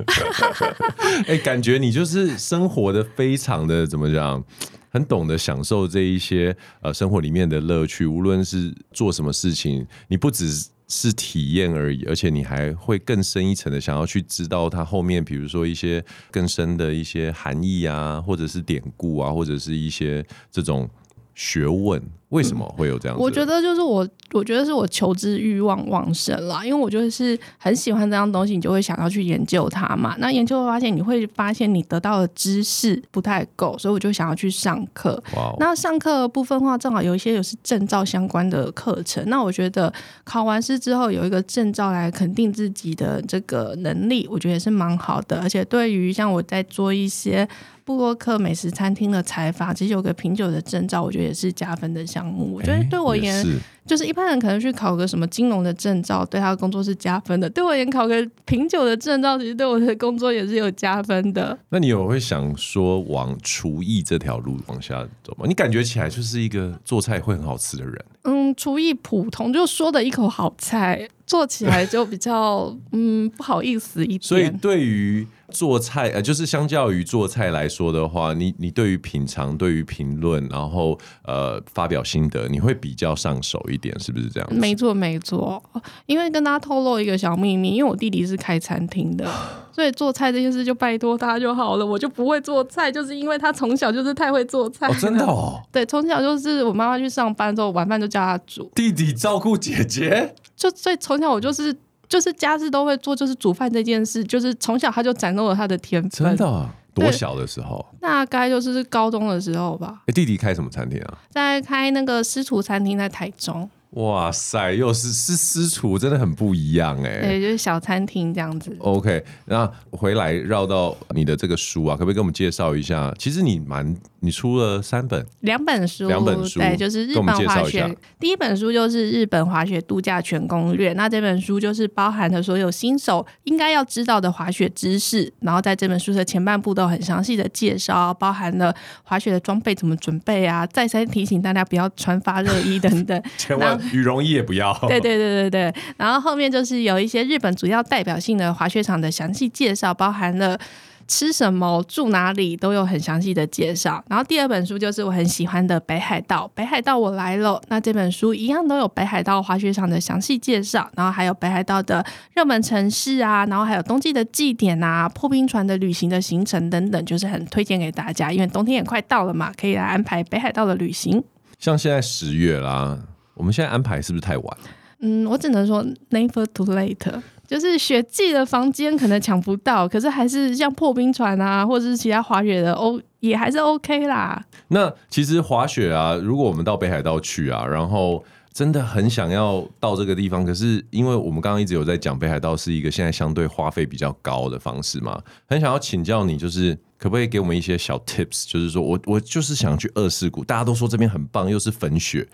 [1.26, 4.44] 哎、欸，感觉你就是生活的非常的怎么讲，
[4.90, 10.66] 很懂得享受这一些呃生活里面的乐趣，无论是做什么事情，你不只。
[10.96, 20.88] 是体验而已，而且你还会更深一层的想要去知道它后面，比如说一些更深的一些含义啊，或者是典故啊，或者是一些这种
[21.34, 22.02] 学问。
[22.30, 23.22] 为什么会有这样子？
[23.22, 30.16] 我觉得就是我，我觉得是我求知欲望旺盛啦，因为我就是很喜欢这样东西，你就会想要去研究它嘛。
[30.18, 35.22] 那研究会发现，你会发现你得到的知识不太够，所以我就想要去上课。
[35.32, 39.22] Wow 那上课的部分的话，正好有一些有是证照相关的课程。
[39.28, 39.92] 那我觉得
[40.24, 45.40] 考完试之后有一个证照来肯定自己的这个能力，我觉得也是蛮好的。
[45.40, 47.48] 而且对于像我在做一些
[47.84, 52.54] 部落客美食餐厅的采访，其实有个品酒的证照，我觉得也是加分的项目。
[52.54, 53.44] 我觉得对我而言，
[53.86, 57.48] 就是一般人可能去考个什么金融的证照，对他的工作是加分的。
[57.50, 61.58] 对我而言，考个品酒的证照，其实对我的工作也是有加分的。
[61.68, 65.44] 那你有会想说往厨艺这条路往下走吗？
[65.46, 68.04] 你感觉起来就是一个做菜会很好吃的人。
[68.24, 74.22] 嗯，厨艺普通，就说的一口好菜，做起来就比较 嗯不好意思一点。
[74.22, 75.26] 所以对于。
[75.50, 84.48] 做菜呃，就是相较于做菜来说的话，你你对于品尝、对于评论，然后呃发表心得，你会比较上手一点，是不是这样？
[84.52, 85.62] 没错没错，
[86.06, 89.30] 因为跟大家透露一个小秘密，因为我弟弟是开餐厅的，
[89.74, 94.86] 所以做菜这件事就拜托他就好了，我就不会做菜，就是因为他从小就是太会做菜。
[94.88, 95.60] 哦，真的哦？
[95.72, 98.70] 对，从小就是我妈妈去上班之后，晚饭就叫他煮。
[98.74, 101.76] 弟弟照顾姐姐， 就所以从小我就是。
[102.06, 106.10] 就是家事都会做，就是煮饭这件事，就是从小他就展露了他的天分。
[106.10, 106.70] 真的啊？
[106.92, 107.84] 多小的时候？
[107.98, 110.02] 大概就是高中的时候吧。
[110.06, 111.18] 欸，弟弟开什么餐厅啊？
[111.30, 113.68] 在开那个师厨餐厅，在台中。
[113.94, 117.20] 哇塞，又是是私厨，真的很不一样哎。
[117.20, 118.76] 对，就是小餐厅这样子。
[118.80, 123.14] OK，那回来绕到你的这个书啊，可不可以给我们介绍一下？
[123.18, 127.96] 其实你蛮，你出了三本，两本书，两本书，对，就是日本滑雪。
[128.18, 143.78] 第一本书就是日本滑雪度假全攻略，那这本书就是包含了所有新手应该要知道的滑雪知识，然后在这本书的前半部都很详细的介绍，包含了滑雪的装备怎么准备啊，再三提醒大家不要穿发热衣等等， 千万。
[143.92, 144.72] 羽绒衣也不要。
[144.88, 150.58] 对对对对对，然后后面就是有一些日本主要代表性的滑雪场的详细介绍，包含了
[151.06, 154.02] 吃什么、住哪里都有很详细的介绍。
[154.08, 157.60] 然后第二本书就是我很喜欢的《北海道》，北海道我来了。
[157.68, 171.22] 那这本书一样都有北海道滑雪场的详细介绍，然后还有北海道的热门城市啊，然后还有冬季的祭典啊、破冰船的旅行的行程等等，就是很推荐给大家，因为冬天也快到了嘛，可以来安排北海道的旅行。
[171.58, 172.98] 像现在十月啦。
[173.36, 174.58] 我们现在安排是不是太晚？
[175.00, 177.20] 嗯，我只能说 never too late，
[177.54, 184.44] 就是雪季的房间可能抢不到，可是还是像破冰船啊，或者是其他滑雪的哦，也还是 OK 啦。
[184.66, 202.26] 那其实滑雪啊，如果我们到北海道去啊，然后真的很想要到这个地方，可是因为我们刚刚一直有在讲北海道是一个现在相对花费比较高的方式嘛，很想要请教你，就是可不可以给我们一些小 tips，就是说我我就是想去二世谷，大家都说这边很棒，又是粉雪。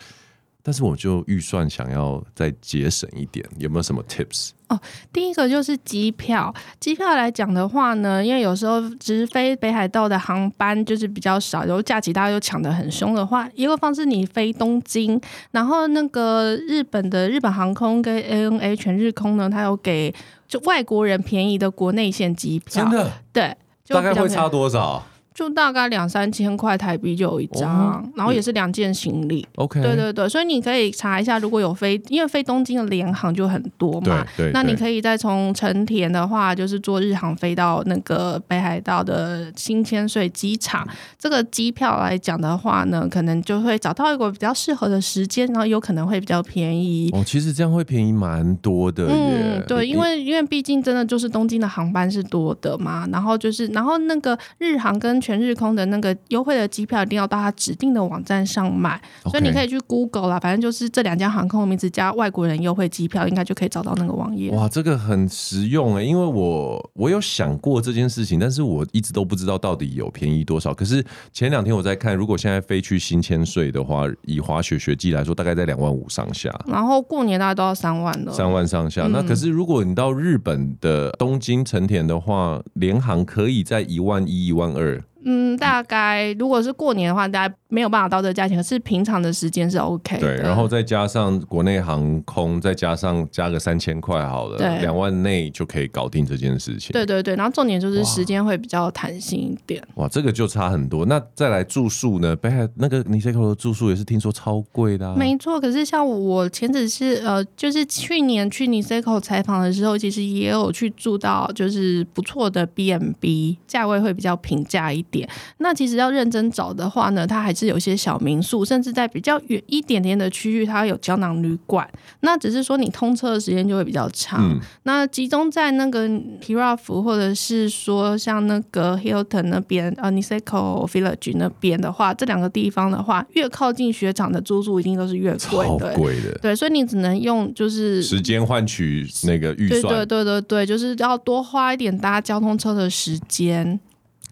[0.62, 4.52] 但是我就预算想要再节省一点，有没有什么 tips？
[4.70, 4.80] 哦，
[5.12, 6.52] 第一个就是机票。
[6.78, 20.14] 机票来讲的话呢，因为有时候直飞北海道的航班就是比较少，然后假期大家又抢得很凶的话，一个方式你飞东京，然后那个日本的日本航空跟 ANA 全日空呢，它有给
[20.46, 22.84] 就外国人便宜的国内线机票。
[22.84, 23.12] 真的？
[23.32, 23.56] 对，
[23.88, 25.04] 大概会差多少？
[25.40, 29.46] 就大概两三千块台币就有一张，哦、然后也是两件行李。
[29.54, 34.22] OK，对对对，所以你可以查一下，如果有飞，因为飞东京的联航就很多嘛。
[34.36, 40.86] 对，对，那你可以再从成田的话，就是坐日航飞到那个北海道的新千岁机场。
[41.18, 47.08] 这个机票来讲的话呢，可能就会找到一个比较适合的时间，然后有可能会比较便宜。
[47.14, 49.56] 哦，其实这样会便宜蛮多的耶。
[49.56, 59.30] 嗯，对，因为因为毕竟真的就是东京的航班是多的嘛，然后就是然后那个日航跟全日空的那个优惠的机票一定要到他指定的网站上买，Okay.
[59.30, 64.50] 所以你可以去 Google 啦，反正就是这两家航空的名字加外国人优惠机票，应该就可以找到那个网页。
[64.52, 70.72] 哇，这个很实用哎，因为我我有想过这件事情，但是我一直都不知道到底有便宜多少。
[70.72, 76.50] 可是前两天我在看，如果现在飞去新千岁的话，以滑雪雪季来说，大概在两万五上下。
[76.66, 79.06] 然后过年大概都要三万了，三万上下。
[79.06, 85.02] 嗯、那可是如果你到日本的东京成田的话，联航可以在一万一、一万二。
[85.24, 90.20] 嗯，大概如果是过年的话，大家没有办法到这个价钱，可是平常的时间是 OK 的。
[90.20, 96.92] 对，然后再加上国内航空，再加上加个三千块好了，对，两万内就可以搞定这件事情。
[96.92, 99.82] 对对对，然后重点就是时间会比较弹性一点。
[99.96, 101.04] 哇，这个就差很多。
[101.04, 102.34] 那再来住宿呢？
[102.34, 105.14] 北海那个 Niseko 的住宿也是听说超贵的啊。
[105.14, 115.09] 没错，可是像我前只是呃，就是去年去 Niseko 采访的时候，其实也有去住到就是不错的 B&B，价位会比较平价一点。
[115.10, 121.88] 点，那其实要认真找的话呢，它还是有一些小民宿，甚至在比较远一点点的区域，它有胶囊旅馆。
[122.20, 124.40] 那只是说你通车的时间就会比较长。
[124.42, 126.08] 嗯、那集中在那个
[126.40, 135.38] Kirafu 或者是说像那个 Hilton 那边，呃，Niseko Village 那边的话，这两个地方的话，越靠近雪场的住宿一定都是越贵的。
[135.38, 136.38] 超贵的。
[136.40, 139.82] 对，所以你只能用就是时间换取那个预算。
[139.82, 143.78] 对对对对对，就是要多花一点搭交通车的时间。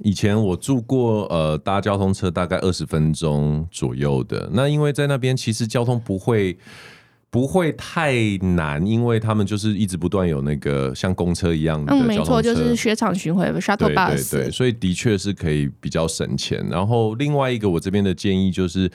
[0.00, 4.48] 以前我住过，呃，搭交通车大概二十分钟左右的。
[4.52, 6.56] 那因为在那边其实交通不会
[7.30, 11.92] 不会太难，因为他们就是一直不断有那个像公车一样的。
[11.92, 14.30] 嗯，没错，就是雪场巡回的 shuttle bus。
[14.30, 16.66] 对对对，所以的确是可以比较省钱。
[16.70, 18.90] 然后另外一个我这边的建议就是。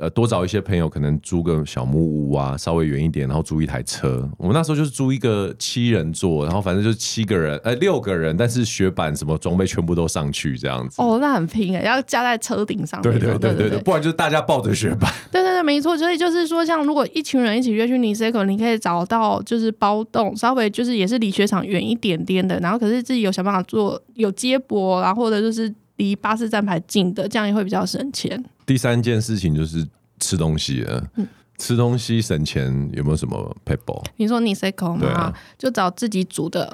[0.00, 4.26] 呃，多找一些朋友，可能租个小木屋啊，稍微远一点，然后租一台车。
[4.38, 11.02] 我们那时候就是租一个七人座，然后反正就是七个人，呃，六个人，但是雪板什么装备全部都上去这样子。
[11.02, 13.02] 哦，那很拼哎，要加在车顶上。
[13.02, 15.12] 对对对对对，不然就是大家抱着雪板。
[15.30, 15.98] 对对对，没错。
[15.98, 28.42] 所以就是说，像如果一群人一起约去 Niseko，你可以找到就是包栋，稍微就是也是离雪场远一点点的，然后可是自己有想办法做有接驳，然后或者就是离巴士站牌近的，这样也会比较省钱。
[28.70, 29.84] 第三件事情就是
[30.20, 31.26] 吃东西了，嗯、
[31.58, 34.00] 吃东西省钱有没有什么撇步？
[34.16, 35.08] 你说你 s e c o 吗？
[35.08, 36.72] 啊、就找自己煮的，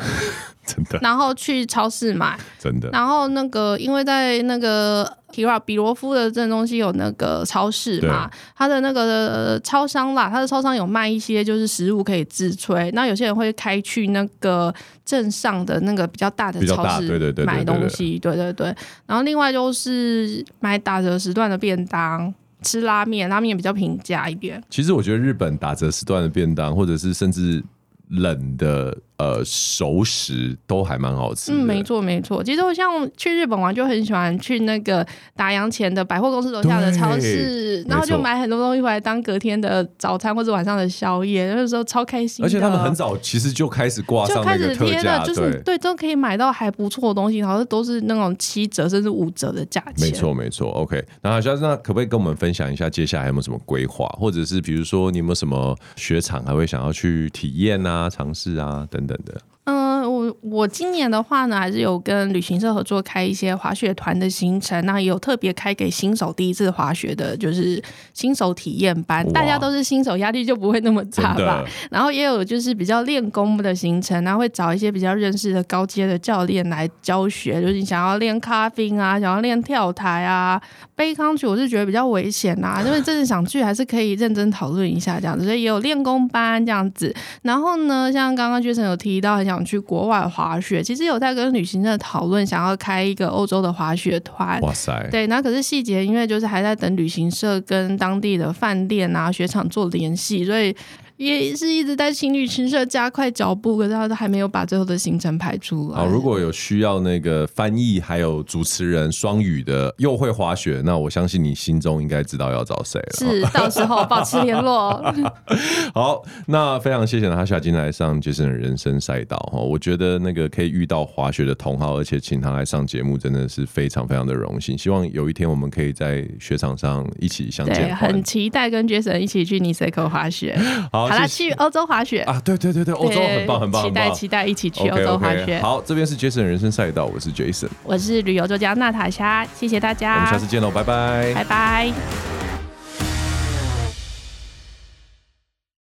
[0.75, 0.99] 真的。
[1.01, 2.91] 然后去超市买，真的。
[2.91, 12.91] 然后那个，因为在那个 Kira 比罗夫的镇中心有那个超市嘛，他的那个超商啦，他的超商有卖一些就是食物可以自炊。
[12.93, 18.67] 那有些人会开去那个镇上的那个比较大的超市，对对对，买东西，对对对。
[19.07, 22.35] 然后另外就是买打折时段的便当。
[22.63, 24.61] 吃拉面，拉面也比较平价一点。
[24.69, 27.63] 其实我觉得日本打折时段的便当，或者是甚至
[28.09, 28.97] 冷的。
[29.19, 31.53] 呃，熟食都还蛮好吃。
[31.53, 32.45] 嗯，没错没错。
[32.45, 41.53] 其实我像去日本玩，就很喜欢去那个打烊前的百货公司楼下的超市，然后就买很多东西回来当隔天的早餐或者晚上的宵夜。
[41.55, 42.45] 那时候超开心。
[42.45, 50.07] 而且他们很早其实就开始挂上那个特价，就是对，对都可以买到还不错的东西，好像都是那种七折甚至五折的价钱。
[50.07, 50.71] 没错没错。
[50.73, 59.41] OK，然后小那可不可以跟我们分享一下接下来有没有什么规划，或者是比如说你有没有什么雪场还会想要去体验啊、尝试啊等等的？
[59.65, 59.96] 嗯，
[60.29, 71.65] 我我今年的话呢，还是有跟旅行社合作开一些滑雪团的行程，那也有特别开给新手第一次滑雪的，就是新手体验班，大家都是新手，压力就不会那么大吧。
[71.91, 80.61] 然后也有就是比较练功的行程，然后会找一些比较认识的高阶的教练来教学，就是你想要练 carving 啊，想要练跳台啊
[80.95, 87.15] ，back country 我是觉得比较危险啊，因为真的想去还是可以认真讨论一下这样子，所以也有练功班这样子。
[87.41, 89.47] 然后呢，像刚刚 Jason 有提到很。
[89.47, 90.83] 想去国外来滑雪。
[90.83, 94.61] 其实有在跟旅行社讨论，想要开一个欧洲的滑雪团。
[94.61, 95.09] 哇塞！
[95.11, 100.75] 对，那可是细节，因为就是还在等旅行社跟当地的饭店啊、雪场做联系，所以。
[101.17, 105.97] 也是一直在请旅行社加快脚步，可是他都还没有把最后的行程排出来。
[105.97, 113.17] 好，如果有需要那个翻译还有主持人双语的，又会滑雪，那我相信你心中应该知道要找谁了。
[113.19, 115.03] 是，到时候保持联络。
[115.95, 124.77] 好，那非常谢谢他下今天来上杰森的人生赛道哈，我觉得那个可以遇到滑雪的同好，而且请他来上节目，真的是非常非常的荣幸。
[124.77, 127.87] 希望有一天我们可以在雪场上一起相见。
[127.87, 130.55] 对，很期待跟杰森一起去 Niseko 滑雪。
[130.93, 131.06] 好。
[131.09, 132.41] 好了，去欧洲滑雪啊！
[132.45, 135.61] 对对对对，欧洲很棒很棒，期待期待一起去欧洲滑雪。
[135.61, 142.46] 好，这边是杰森人生赛道，我是 Jason，，我是旅游作家娜塔莎，谢谢大家，我们下次见喽，拜拜，拜拜。